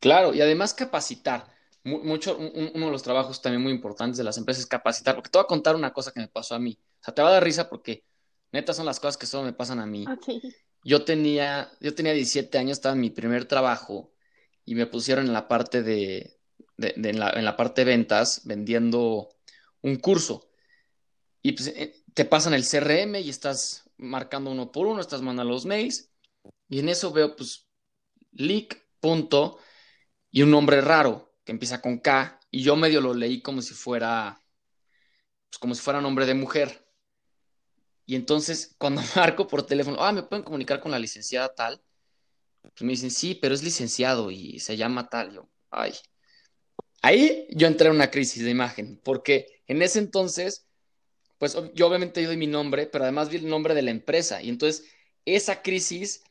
Claro, 0.00 0.34
y 0.34 0.40
además 0.40 0.74
capacitar. 0.74 1.46
Mucho, 1.84 2.36
uno 2.36 2.86
de 2.86 2.92
los 2.92 3.02
trabajos 3.02 3.40
también 3.40 3.62
muy 3.62 3.72
importantes 3.72 4.18
de 4.18 4.24
las 4.24 4.36
empresas 4.36 4.64
es 4.64 4.68
capacitar, 4.68 5.14
porque 5.14 5.30
te 5.30 5.38
voy 5.38 5.44
a 5.44 5.48
contar 5.48 5.74
una 5.74 5.92
cosa 5.92 6.12
que 6.12 6.20
me 6.20 6.28
pasó 6.28 6.54
a 6.54 6.58
mí. 6.58 6.78
O 7.00 7.04
sea, 7.04 7.14
te 7.14 7.22
va 7.22 7.28
a 7.28 7.32
dar 7.32 7.44
risa 7.44 7.68
porque 7.68 8.04
neta 8.52 8.74
son 8.74 8.86
las 8.86 9.00
cosas 9.00 9.16
que 9.16 9.26
solo 9.26 9.44
me 9.44 9.52
pasan 9.52 9.80
a 9.80 9.86
mí. 9.86 10.04
Yo 10.84 11.04
tenía, 11.04 11.70
yo 11.80 11.94
tenía 11.94 12.12
17 12.12 12.56
años, 12.58 12.78
estaba 12.78 12.94
en 12.94 13.00
mi 13.00 13.10
primer 13.10 13.44
trabajo 13.46 14.12
y 14.64 14.74
me 14.74 14.86
pusieron 14.86 15.26
en 15.26 15.32
la 15.32 15.48
parte 15.48 15.82
de, 15.82 16.38
en, 16.78 17.18
la, 17.18 17.56
parte 17.56 17.84
de 17.84 17.90
ventas 17.90 18.42
vendiendo 18.44 19.28
un 19.82 19.96
curso. 19.96 20.50
Y 21.42 21.52
pues, 21.52 21.68
eh, 21.68 22.02
te 22.14 22.24
pasan 22.24 22.54
el 22.54 22.64
CRM 22.64 23.16
y 23.16 23.28
estás 23.28 23.88
marcando 23.96 24.50
uno 24.50 24.70
por 24.72 24.86
uno, 24.86 25.00
estás 25.00 25.22
mandando 25.22 25.52
los 25.52 25.66
mails 25.66 26.10
y 26.68 26.80
en 26.80 26.88
eso 26.88 27.12
veo 27.12 27.34
pues 27.36 27.68
leak, 28.32 28.86
punto, 29.00 29.58
y 30.30 30.42
un 30.42 30.50
nombre 30.50 30.80
raro 30.80 31.34
que 31.44 31.52
empieza 31.52 31.80
con 31.80 31.98
K 31.98 32.38
y 32.50 32.62
yo 32.62 32.76
medio 32.76 33.00
lo 33.00 33.14
leí 33.14 33.42
como 33.42 33.62
si 33.62 33.74
fuera 33.74 34.42
pues 35.48 35.58
como 35.58 35.74
si 35.74 35.82
fuera 35.82 36.00
nombre 36.00 36.26
de 36.26 36.34
mujer. 36.34 36.87
Y 38.08 38.16
entonces 38.16 38.74
cuando 38.78 39.02
marco 39.14 39.46
por 39.46 39.64
teléfono, 39.64 39.98
ah, 40.00 40.12
me 40.12 40.22
pueden 40.22 40.42
comunicar 40.42 40.80
con 40.80 40.90
la 40.90 40.98
licenciada 40.98 41.54
tal. 41.54 41.80
Pues 42.62 42.82
me 42.82 42.88
dicen, 42.88 43.10
sí, 43.10 43.34
pero 43.34 43.54
es 43.54 43.62
licenciado 43.62 44.30
y 44.30 44.58
se 44.60 44.76
llama 44.76 45.08
tal. 45.10 45.34
Yo, 45.34 45.48
ay. 45.70 45.92
Ahí 47.02 47.46
yo 47.50 47.66
entré 47.68 47.88
en 47.88 47.94
una 47.94 48.10
crisis 48.10 48.42
de 48.42 48.50
imagen, 48.50 49.00
porque 49.04 49.62
en 49.66 49.82
ese 49.82 50.00
entonces, 50.00 50.66
pues 51.38 51.56
yo 51.74 51.86
obviamente 51.86 52.22
yo 52.22 52.36
mi 52.36 52.46
nombre, 52.46 52.86
pero 52.86 53.04
además 53.04 53.28
vi 53.28 53.36
el 53.36 53.48
nombre 53.48 53.74
de 53.74 53.82
la 53.82 53.90
empresa. 53.90 54.42
Y 54.42 54.48
entonces 54.48 54.86
esa 55.24 55.62
crisis, 55.62 56.24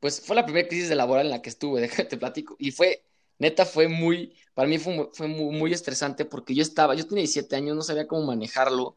pues 0.00 0.20
fue 0.20 0.36
la 0.36 0.44
primera 0.44 0.68
crisis 0.68 0.88
de 0.88 0.96
laboral 0.96 1.26
en 1.26 1.32
la 1.32 1.42
que 1.42 1.48
estuve, 1.50 1.80
déjame 1.82 2.08
te 2.08 2.18
platico. 2.18 2.56
Y 2.58 2.72
fue 2.72 3.04
neta 3.38 3.64
fue 3.66 3.88
muy, 3.88 4.36
para 4.54 4.68
mí 4.68 4.78
fue, 4.78 5.08
fue 5.12 5.28
muy, 5.28 5.72
estresante 5.72 6.24
porque 6.24 6.54
yo 6.54 6.62
estaba, 6.62 6.94
yo 6.94 7.06
tenía 7.06 7.22
17 7.22 7.56
años, 7.56 7.74
no 7.76 7.82
sabía 7.82 8.06
cómo 8.06 8.22
manejarlo. 8.26 8.94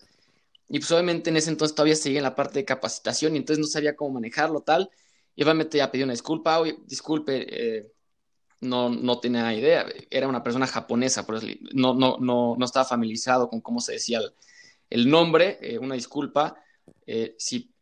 Y 0.67 0.79
pues 0.79 0.91
obviamente 0.91 1.29
en 1.29 1.37
ese 1.37 1.49
entonces 1.51 1.75
todavía 1.75 1.95
seguía 1.95 2.19
en 2.19 2.23
la 2.23 2.35
parte 2.35 2.59
de 2.59 2.65
capacitación 2.65 3.35
y 3.35 3.37
entonces 3.37 3.61
no 3.61 3.67
sabía 3.67 3.95
cómo 3.95 4.15
manejarlo, 4.15 4.61
tal. 4.61 4.89
Y 5.35 5.43
obviamente 5.43 5.77
ya 5.77 5.91
pedí 5.91 6.03
una 6.03 6.13
disculpa, 6.13 6.59
oye, 6.59 6.77
disculpe, 6.85 7.45
eh, 7.49 7.91
no, 8.61 8.89
no 8.89 9.19
tenía 9.19 9.53
idea, 9.53 9.85
era 10.09 10.27
una 10.27 10.43
persona 10.43 10.67
japonesa, 10.67 11.25
pero 11.25 11.39
no, 11.73 11.93
no, 11.93 12.17
no, 12.19 12.55
no 12.57 12.65
estaba 12.65 12.85
familiarizado 12.85 13.49
con 13.49 13.61
cómo 13.61 13.79
se 13.81 13.93
decía 13.93 14.21
el, 14.89 15.09
nombre, 15.09 15.59
eh, 15.61 15.77
una 15.79 15.95
disculpa. 15.95 16.55
Eh, 17.05 17.35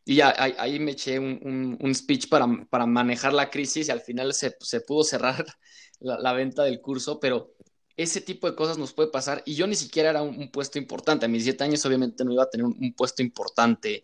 y 0.06 0.16
ya 0.16 0.34
ahí, 0.38 0.80
me 0.80 0.92
eché 0.92 1.18
un, 1.20 1.78
un, 1.80 1.96
speech 1.96 2.28
para, 2.28 2.46
para, 2.70 2.86
manejar 2.86 3.34
la 3.34 3.50
crisis 3.50 3.88
y 3.88 3.92
al 3.92 4.02
final 4.02 4.34
se, 4.34 4.56
se 4.60 4.82
pudo 4.82 5.04
cerrar 5.04 5.46
la, 6.00 6.34
venta 6.34 6.64
del 6.64 6.82
curso, 6.82 7.20
pero 7.20 7.54
ese 7.98 8.22
tipo 8.22 8.50
de 8.50 8.56
cosas 8.56 8.78
nos 8.78 8.94
puede 8.94 9.10
pasar 9.10 9.44
y 9.46 9.56
yo 9.56 9.68
ni 9.68 9.76
siquiera 9.76 10.10
era 10.10 10.22
un, 10.22 10.50
puesto 10.52 10.80
importante. 10.80 11.26
A 11.26 11.30
mis 11.30 11.44
17 11.44 11.64
años 11.64 11.86
obviamente 11.86 12.26
no 12.26 12.34
iba 12.34 12.44
a 12.44 12.50
tener 12.50 12.66
un, 12.66 12.94
puesto 12.94 13.22
importante 13.22 14.04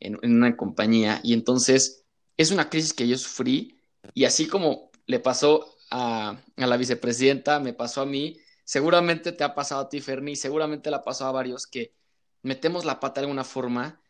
en, 0.00 0.18
una 0.22 0.56
compañía 0.56 1.20
y 1.22 1.32
entonces 1.32 2.04
es 2.36 2.50
una 2.50 2.68
crisis 2.68 2.92
que 2.92 3.08
yo 3.08 3.16
sufrí 3.16 3.78
y 4.14 4.24
así 4.24 4.46
como 4.46 4.90
le 5.06 5.20
pasó 5.20 5.76
a, 5.90 6.42
la 6.56 6.76
vicepresidenta, 6.76 7.60
me 7.60 7.72
pasó 7.72 8.02
a 8.02 8.06
mí, 8.06 8.38
seguramente 8.64 9.32
te 9.32 9.44
ha 9.44 9.54
pasado 9.54 9.82
a 9.82 9.88
ti, 9.88 10.00
Ferni, 10.00 10.36
seguramente 10.36 10.90
le 10.90 10.96
ha 10.96 11.04
pasado 11.04 11.30
a 11.30 11.34
varios 11.34 11.66
que 11.66 11.94
metemos 12.42 12.84
la 12.84 13.00
pata 13.00 13.20
de 13.20 13.26
alguna 13.26 13.44
forma 13.44 14.00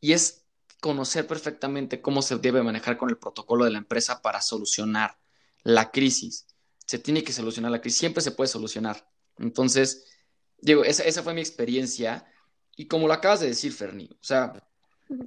y 0.00 0.12
es 0.12 0.44
conocer 0.80 1.26
perfectamente 1.26 2.00
cómo 2.00 2.22
se 2.22 2.38
debe 2.38 2.62
manejar 2.62 2.96
con 2.96 3.10
el 3.10 3.18
protocolo 3.18 3.64
de 3.64 3.70
la 3.70 3.78
empresa 3.78 4.22
para 4.22 4.40
solucionar 4.40 5.18
la 5.62 5.92
crisis 5.92 6.46
se 6.92 6.98
tiene 6.98 7.24
que 7.24 7.32
solucionar 7.32 7.72
la 7.72 7.80
crisis, 7.80 8.00
siempre 8.00 8.22
se 8.22 8.32
puede 8.32 8.48
solucionar. 8.48 9.10
Entonces, 9.38 10.04
digo, 10.58 10.84
esa, 10.84 11.22
fue 11.22 11.32
mi 11.32 11.40
experiencia 11.40 12.30
y 12.76 12.86
como 12.86 13.06
lo 13.06 13.14
acabas 13.14 13.40
de 13.40 13.46
decir, 13.46 13.72
Ferni, 13.72 14.10
o 14.12 14.22
sea, 14.22 14.62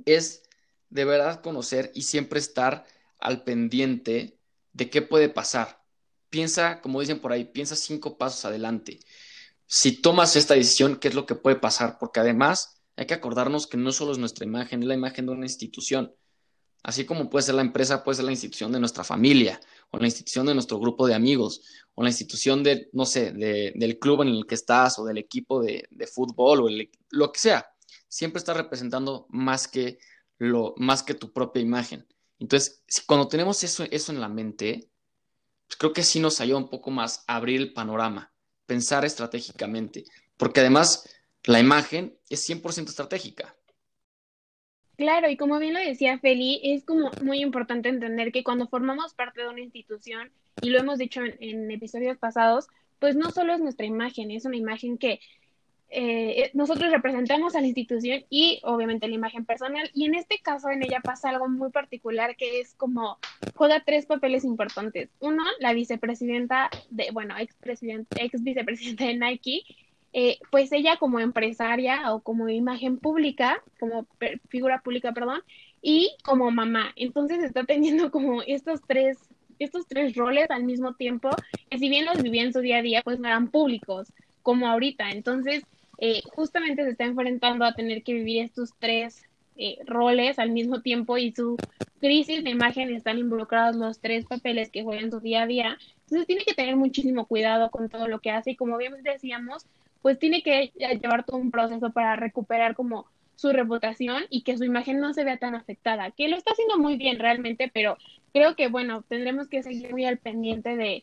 es 0.06 0.44
de 0.92 1.06
verdad 1.06 1.42
conocer 1.42 1.92
y 1.96 2.04
siempre 2.04 2.38
estar 2.38 2.86
al 3.18 3.44
pendiente 3.44 4.38
de 4.74 4.92
qué 4.92 5.02
puede 5.02 5.28
pasar. 5.28 5.84
Piensa, 6.30 6.82
como 6.82 7.02
dicen 7.02 7.20
por 7.20 7.32
ahí, 7.32 7.46
piensa 7.46 7.76
cinco 7.76 8.20
pasos 8.20 8.46
adelante. 8.46 9.00
Si 9.66 10.04
tomas 10.04 10.36
esta 10.36 10.54
decisión, 10.54 10.98
¿qué 10.98 11.08
es 11.08 11.16
lo 11.16 11.26
que 11.26 11.34
puede 11.34 11.56
pasar? 11.56 11.98
Porque 11.98 12.20
además 12.20 12.80
hay 12.96 13.08
que 13.08 13.16
acordarnos 13.16 13.66
que 13.66 13.78
no 13.78 13.92
solo 13.92 14.12
es 14.12 14.20
nuestra 14.20 14.46
imagen, 14.46 14.84
es 14.84 14.88
la 14.88 14.94
imagen 14.94 15.26
de 15.26 15.32
una 15.32 15.48
institución. 15.48 16.14
Así 16.86 17.04
como 17.04 17.32
puede 17.32 17.42
ser 17.42 17.56
la 17.56 17.64
empresa, 17.64 18.04
puede 18.04 18.18
ser 18.18 18.26
la 18.26 18.32
institución 18.32 18.72
de 18.72 18.80
nuestra 18.80 19.04
familia, 19.04 19.60
o 19.90 19.98
la 19.98 20.06
institución 20.06 20.46
de 20.46 20.54
nuestro 20.54 20.78
grupo 20.78 21.08
de 21.08 21.16
amigos, 21.16 21.64
o 21.96 22.04
la 22.04 22.10
institución 22.10 22.62
de, 22.62 22.90
no 22.94 23.08
sé, 23.08 23.32
del 23.32 23.98
club 23.98 24.22
en 24.22 24.28
el 24.28 24.46
que 24.46 24.54
estás, 24.54 25.00
o 25.00 25.06
del 25.06 25.18
equipo 25.18 25.64
de, 25.64 25.88
fútbol, 26.14 26.62
o 26.62 26.70
lo 27.10 27.32
que 27.32 27.40
sea. 27.40 27.66
Siempre 28.08 28.38
está 28.38 28.54
representando 28.54 29.26
más 29.30 29.68
que, 29.68 29.98
lo, 30.38 30.76
más 30.78 31.02
que 31.02 31.16
tu 31.16 31.34
propia 31.34 31.64
imagen. 31.64 32.06
Entonces, 32.38 32.84
cuando 33.08 33.28
tenemos 33.28 33.64
eso, 33.64 33.84
eso 33.90 34.12
en 34.12 34.22
la 34.22 34.30
mente, 34.30 34.92
pues 35.66 35.78
creo 35.78 35.92
que 35.92 36.04
sí 36.04 36.20
nos 36.20 36.40
ayuda 36.40 36.60
un 36.60 36.70
poco 36.70 36.92
más 36.92 37.24
a 37.26 37.38
abrir 37.38 37.62
el 37.62 37.74
panorama, 37.74 38.32
pensar 38.68 39.06
estratégicamente, 39.06 40.04
porque 40.38 40.60
además 40.60 41.10
la 41.46 41.60
imagen 41.60 42.16
es 42.30 42.48
100% 42.48 42.90
estratégica. 42.90 43.55
Claro, 44.98 45.30
y 45.30 45.36
como 45.36 45.60
bien 45.60 45.74
lo 45.74 45.80
decía 45.80 46.20
Feli, 46.20 46.62
es 46.64 46.86
como 46.86 47.12
muy 47.22 47.42
importante 47.42 47.90
entender 47.90 48.32
que 48.32 48.44
cuando 48.44 48.68
formamos 48.68 49.14
parte 49.14 49.42
de 49.42 49.50
una 49.50 49.62
institución, 49.62 50.32
y 50.62 50.70
lo 50.70 50.80
hemos 50.80 51.00
dicho 51.00 51.22
en, 51.22 51.70
episodios 51.70 52.18
pasados, 52.18 52.68
pues 53.00 53.16
no 53.16 53.32
solo 53.32 53.54
es 53.54 53.60
nuestra 53.60 53.86
imagen, 53.86 54.32
es 54.32 54.46
una 54.46 54.56
imagen 54.56 54.98
que 54.98 55.20
eh, 55.90 56.50
nosotros 56.54 56.92
representamos 56.92 57.56
a 57.56 57.62
la 57.62 57.68
institución 57.68 58.24
y 58.30 58.60
obviamente 58.64 59.08
la 59.08 59.16
imagen 59.16 59.46
personal. 59.46 59.90
Y 59.94 60.06
en 60.06 60.16
este 60.16 60.40
caso, 60.40 60.70
en 60.70 60.82
ella 60.82 61.02
pasa 61.02 61.30
algo 61.30 61.50
muy 61.50 61.72
particular 61.72 62.36
que 62.38 62.62
es 62.62 62.74
como 62.76 63.18
juega 63.54 63.84
tres 63.86 64.06
papeles 64.06 64.46
importantes. 64.46 65.10
Uno, 65.20 65.44
la 65.60 65.74
vicepresidenta 65.74 66.70
de, 66.90 67.12
bueno, 67.12 67.36
ex, 67.38 67.56
ex 67.64 68.44
vicepresidenta 68.44 69.06
de 69.06 69.18
Nike, 69.18 69.64
eh, 70.18 70.40
pues 70.50 70.72
ella 70.72 70.96
como 70.96 71.20
empresaria 71.20 72.14
o 72.14 72.22
como 72.22 72.48
imagen 72.48 72.98
pública, 73.00 73.62
como 73.78 74.08
figura 74.48 74.80
pública, 74.80 75.12
perdón, 75.12 75.42
y 75.82 76.16
como 76.24 76.50
mamá. 76.52 76.94
Entonces 76.96 77.44
está 77.44 77.66
teniendo 77.66 78.12
como 78.12 78.42
estos 78.44 78.80
tres, 78.88 79.18
estos 79.60 79.86
tres 79.88 80.16
roles 80.16 80.50
al 80.52 80.64
mismo 80.64 80.94
tiempo, 80.94 81.32
que 81.70 81.78
si 81.80 81.90
bien 81.90 82.06
los 82.06 82.24
vivía 82.24 82.44
en 82.44 82.54
su 82.54 82.62
día 82.62 82.78
a 82.78 82.82
día, 82.82 83.02
pues 83.04 83.20
no 83.20 83.28
eran 83.28 83.50
públicos, 83.50 84.14
como 84.42 84.68
ahorita. 84.68 85.12
Entonces, 85.12 85.64
eh, 85.98 86.22
justamente 86.34 86.86
se 86.86 86.92
está 86.92 87.04
enfrentando 87.04 87.66
a 87.66 87.74
tener 87.74 88.02
que 88.02 88.14
vivir 88.14 88.42
estos 88.42 88.74
tres 88.80 89.22
eh, 89.58 89.80
roles 89.86 90.40
al 90.40 90.52
mismo 90.52 90.82
tiempo 90.82 91.18
y 91.18 91.34
su 91.34 91.58
crisis 92.00 92.42
de 92.42 92.52
imagen 92.52 92.96
están 92.96 93.18
involucrados 93.18 93.76
los 93.76 94.00
tres 94.00 94.26
papeles 94.26 94.70
que 94.72 94.84
juega 94.84 95.02
en 95.02 95.12
su 95.12 95.20
día 95.20 95.42
a 95.42 95.48
día. 95.48 95.78
Entonces 96.04 96.26
tiene 96.26 96.46
que 96.46 96.54
tener 96.54 96.78
muchísimo 96.78 97.26
cuidado 97.26 97.70
con 97.70 97.90
todo 97.90 98.08
lo 98.08 98.20
que 98.20 98.32
hace 98.32 98.52
y 98.52 98.56
como 98.56 98.78
bien 98.78 98.94
decíamos, 99.04 99.66
pues 100.06 100.20
tiene 100.20 100.44
que 100.44 100.72
llevar 100.78 101.26
todo 101.26 101.38
un 101.38 101.50
proceso 101.50 101.90
para 101.90 102.16
recuperar 102.16 102.76
como 102.76 103.08
su 103.36 103.52
reputación 103.52 104.26
y 104.30 104.44
que 104.44 104.56
su 104.56 104.64
imagen 104.64 105.00
no 105.00 105.16
se 105.16 105.24
vea 105.24 105.38
tan 105.38 105.56
afectada, 105.56 106.12
que 106.12 106.28
lo 106.28 106.38
está 106.38 106.52
haciendo 106.52 106.78
muy 106.78 106.96
bien 106.96 107.18
realmente, 107.18 107.72
pero 107.74 107.98
creo 108.32 108.56
que 108.56 108.68
bueno, 108.68 109.02
tendremos 109.02 109.48
que 109.48 109.64
seguir 109.64 109.90
muy 109.90 110.06
al 110.06 110.20
pendiente 110.20 110.76
de, 110.76 111.02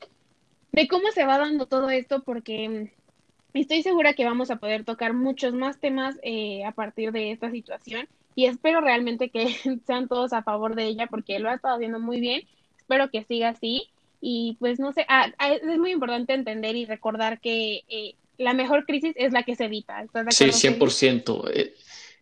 de 0.71 0.87
cómo 0.87 1.11
se 1.11 1.25
va 1.27 1.37
dando 1.37 1.67
todo 1.67 1.91
esto 1.91 2.23
porque 2.23 2.69
mm, 2.69 3.59
estoy 3.59 3.83
segura 3.83 4.13
que 4.13 4.25
vamos 4.25 4.53
a 4.53 4.61
poder 4.61 4.85
tocar 4.85 5.15
muchos 5.15 5.53
más 5.53 5.81
temas 5.81 6.17
eh, 6.23 6.65
a 6.65 6.71
partir 6.71 7.11
de 7.11 7.33
esta 7.33 7.51
situación 7.51 8.07
y 8.37 8.47
espero 8.47 8.81
realmente 8.81 9.31
que 9.31 9.49
sean 9.85 10.07
todos 10.07 10.33
a 10.33 10.45
favor 10.45 10.77
de 10.77 10.85
ella 10.85 11.09
porque 11.09 11.41
lo 11.41 11.51
ha 11.51 11.55
estado 11.55 11.75
haciendo 11.75 11.99
muy 11.99 12.21
bien, 12.21 12.43
espero 12.79 13.11
que 13.11 13.25
siga 13.25 13.49
así 13.49 13.89
y 14.21 14.57
pues 14.61 14.79
no 14.79 14.93
sé, 14.93 15.05
ah, 15.09 15.33
ah, 15.39 15.55
es 15.55 15.79
muy 15.79 15.91
importante 15.91 16.35
entender 16.35 16.77
y 16.77 16.85
recordar 16.87 17.41
que 17.41 17.83
eh, 17.89 18.15
la 18.39 18.55
mejor 18.55 18.85
crisis 18.87 19.13
es 19.17 19.33
la 19.33 19.43
que 19.43 19.57
se 19.57 19.65
evita. 19.65 20.05
Sí, 20.31 20.47
100%. 20.47 21.51
Eh, 21.53 21.75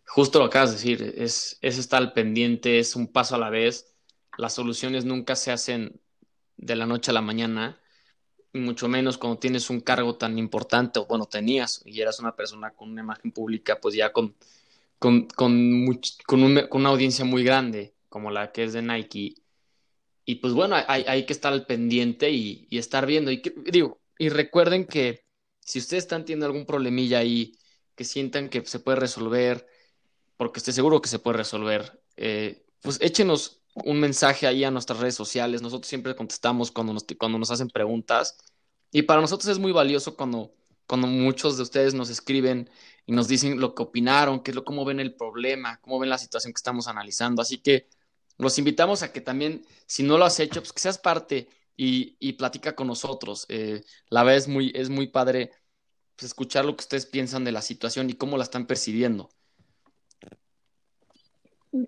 justo 0.05 0.39
lo 0.39 0.45
acabas 0.45 0.71
de 0.71 0.75
decir, 0.75 1.13
es, 1.17 1.57
es 1.61 1.77
estar 1.77 2.01
al 2.01 2.13
pendiente, 2.13 2.79
es 2.79 2.95
un 2.95 3.07
paso 3.07 3.35
a 3.35 3.39
la 3.39 3.49
vez. 3.49 3.93
Las 4.37 4.53
soluciones 4.53 5.05
nunca 5.05 5.35
se 5.35 5.51
hacen 5.51 5.99
de 6.57 6.75
la 6.75 6.85
noche 6.85 7.11
a 7.11 7.13
la 7.13 7.21
mañana, 7.21 7.79
mucho 8.53 8.87
menos 8.87 9.17
cuando 9.17 9.39
tienes 9.39 9.69
un 9.69 9.79
cargo 9.79 10.15
tan 10.15 10.37
importante, 10.37 10.99
o 10.99 11.05
bueno, 11.05 11.25
tenías, 11.25 11.81
y 11.85 12.01
eras 12.01 12.19
una 12.19 12.35
persona 12.35 12.71
con 12.71 12.91
una 12.91 13.01
imagen 13.01 13.31
pública, 13.31 13.79
pues 13.79 13.95
ya 13.95 14.11
con, 14.11 14.35
con, 14.99 15.27
con, 15.27 15.99
con, 16.25 16.43
una 16.43 16.89
audiencia 16.89 17.25
muy 17.25 17.43
grande, 17.43 17.95
como 18.09 18.29
la 18.29 18.51
que 18.51 18.65
es 18.65 18.73
de 18.73 18.81
Nike. 18.81 19.35
Y 20.25 20.35
pues 20.35 20.53
bueno, 20.53 20.75
hay, 20.87 21.03
hay 21.07 21.25
que 21.25 21.33
estar 21.33 21.51
al 21.51 21.65
pendiente 21.65 22.29
y, 22.29 22.67
y 22.69 22.77
estar 22.77 23.05
viendo. 23.05 23.31
Y 23.31 23.41
digo, 23.71 23.99
y 24.17 24.29
recuerden 24.29 24.85
que 24.85 25.25
si 25.71 25.79
ustedes 25.79 26.03
están 26.03 26.25
teniendo 26.25 26.47
algún 26.47 26.65
problemilla 26.65 27.19
ahí 27.19 27.57
que 27.95 28.03
sientan 28.03 28.49
que 28.49 28.65
se 28.65 28.79
puede 28.79 28.99
resolver, 28.99 29.65
porque 30.35 30.59
estoy 30.59 30.73
seguro 30.73 31.01
que 31.01 31.07
se 31.07 31.17
puede 31.17 31.37
resolver, 31.37 32.03
eh, 32.17 32.65
pues 32.81 32.97
échenos 32.99 33.61
un 33.73 33.97
mensaje 33.97 34.47
ahí 34.47 34.65
a 34.65 34.71
nuestras 34.71 34.99
redes 34.99 35.15
sociales. 35.15 35.61
Nosotros 35.61 35.87
siempre 35.87 36.13
contestamos 36.13 36.71
cuando 36.71 36.91
nos, 36.91 37.05
cuando 37.17 37.39
nos 37.39 37.51
hacen 37.51 37.69
preguntas. 37.69 38.35
Y 38.91 39.03
para 39.03 39.21
nosotros 39.21 39.49
es 39.49 39.59
muy 39.59 39.71
valioso 39.71 40.17
cuando, 40.17 40.53
cuando 40.87 41.07
muchos 41.07 41.55
de 41.55 41.63
ustedes 41.63 41.93
nos 41.93 42.09
escriben 42.09 42.69
y 43.05 43.13
nos 43.13 43.29
dicen 43.29 43.61
lo 43.61 43.73
que 43.73 43.83
opinaron, 43.83 44.41
qué 44.41 44.51
es 44.51 44.55
lo, 44.55 44.65
cómo 44.65 44.83
ven 44.83 44.99
el 44.99 45.15
problema, 45.15 45.79
cómo 45.79 45.99
ven 45.99 46.09
la 46.09 46.17
situación 46.17 46.51
que 46.51 46.59
estamos 46.59 46.89
analizando. 46.89 47.41
Así 47.41 47.59
que 47.59 47.87
los 48.37 48.57
invitamos 48.59 49.03
a 49.03 49.13
que 49.13 49.21
también, 49.21 49.65
si 49.85 50.03
no 50.03 50.17
lo 50.17 50.25
has 50.25 50.37
hecho, 50.41 50.59
pues 50.59 50.73
que 50.73 50.81
seas 50.81 50.97
parte 50.97 51.47
y, 51.77 52.33
platica 52.33 52.75
con 52.75 52.87
nosotros. 52.87 53.45
Eh, 53.49 53.83
la 54.09 54.23
verdad 54.23 54.47
muy, 54.47 54.71
es 54.75 54.89
muy 54.89 55.07
padre 55.07 55.51
pues, 56.15 56.27
escuchar 56.27 56.65
lo 56.65 56.75
que 56.75 56.81
ustedes 56.81 57.05
piensan 57.05 57.43
de 57.43 57.51
la 57.51 57.61
situación 57.61 58.09
y 58.09 58.13
cómo 58.13 58.37
la 58.37 58.43
están 58.43 58.65
percibiendo. 58.65 59.29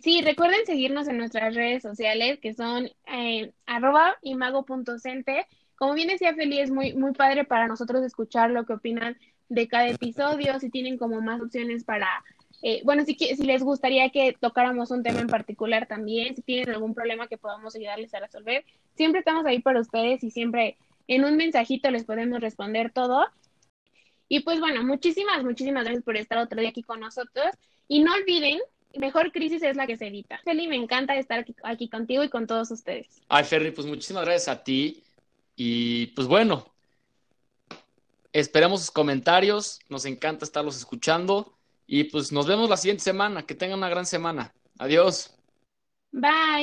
Sí, 0.02 0.22
recuerden 0.22 0.66
seguirnos 0.66 1.08
en 1.08 1.18
nuestras 1.18 1.54
redes 1.54 1.84
sociales 1.84 2.40
que 2.40 2.54
son 2.54 2.90
eh, 3.08 3.52
arroba 3.66 4.16
imago.cente. 4.22 5.46
Como 5.76 5.94
bien 5.94 6.08
decía 6.08 6.34
Feli, 6.34 6.60
es 6.60 6.72
muy, 6.72 6.94
muy 6.94 7.12
padre 7.12 7.44
para 7.44 7.68
nosotros 7.68 8.02
escuchar 8.04 8.52
lo 8.52 8.66
que 8.66 8.74
opinan 8.74 9.18
de 9.50 9.68
cada 9.68 9.90
episodio, 9.90 10.58
si 10.60 10.70
tienen 10.70 10.98
como 10.98 11.22
más 11.22 11.42
opciones 11.42 11.84
para 11.84 12.24
eh, 12.66 12.82
bueno, 12.86 13.04
si, 13.04 13.16
si 13.16 13.44
les 13.44 13.62
gustaría 13.62 14.10
que 14.10 14.38
tocáramos 14.40 14.90
un 14.90 15.04
tema 15.04 15.20
en 15.20 15.28
particular 15.28 15.86
también, 15.86 16.34
si 16.34 16.42
tienen 16.42 16.70
algún 16.70 16.94
problema 16.94 17.28
que 17.28 17.38
podamos 17.38 17.76
ayudarles 17.76 18.14
a 18.14 18.22
resolver, 18.22 18.64
siempre 18.96 19.20
estamos 19.20 19.46
ahí 19.46 19.60
para 19.60 19.82
ustedes 19.82 20.24
y 20.24 20.32
siempre 20.32 20.78
en 21.10 21.26
un 21.26 21.36
mensajito 21.36 21.92
les 21.92 22.06
podemos 22.06 22.40
responder 22.40 22.90
todo. 22.94 23.26
Y 24.34 24.40
pues 24.40 24.60
bueno, 24.60 24.84
muchísimas, 24.84 25.44
muchísimas 25.44 25.84
gracias 25.84 26.04
por 26.04 26.18
estar 26.18 26.40
otro 26.40 26.60
día 26.60 26.70
aquí 26.70 26.82
con 26.82 27.00
nosotros. 27.00 27.46
Y 27.88 28.00
no 28.00 28.16
olviden, 28.16 28.60
mejor 28.96 29.32
crisis 29.32 29.62
es 29.62 29.76
la 29.76 29.86
que 29.86 29.96
se 29.96 30.08
evita. 30.08 30.40
Feli, 30.44 30.68
me 30.68 30.76
encanta 30.76 31.16
estar 31.16 31.42
aquí, 31.42 31.56
aquí 31.62 31.88
contigo 31.88 32.24
y 32.24 32.30
con 32.30 32.48
todos 32.48 32.72
ustedes. 32.72 33.22
Ay, 33.30 33.44
Ferry, 33.44 33.70
pues 33.70 33.86
muchísimas 33.86 34.26
gracias 34.26 34.48
a 34.48 34.64
ti. 34.64 35.04
Y 35.56 36.08
pues 36.16 36.28
bueno, 36.28 36.66
esperamos 38.32 38.80
sus 38.80 38.90
comentarios. 38.90 39.80
Nos 39.88 40.04
encanta 40.06 40.46
estarlos 40.46 40.78
escuchando. 40.78 41.54
Y 41.86 42.06
pues 42.06 42.32
nos 42.32 42.48
vemos 42.48 42.72
la 42.72 42.78
siguiente 42.78 43.04
semana. 43.04 43.44
Que 43.44 43.54
tengan 43.54 43.78
una 43.78 43.90
gran 43.90 44.08
semana. 44.08 44.52
Adiós. 44.80 45.38
Bye. 46.12 46.62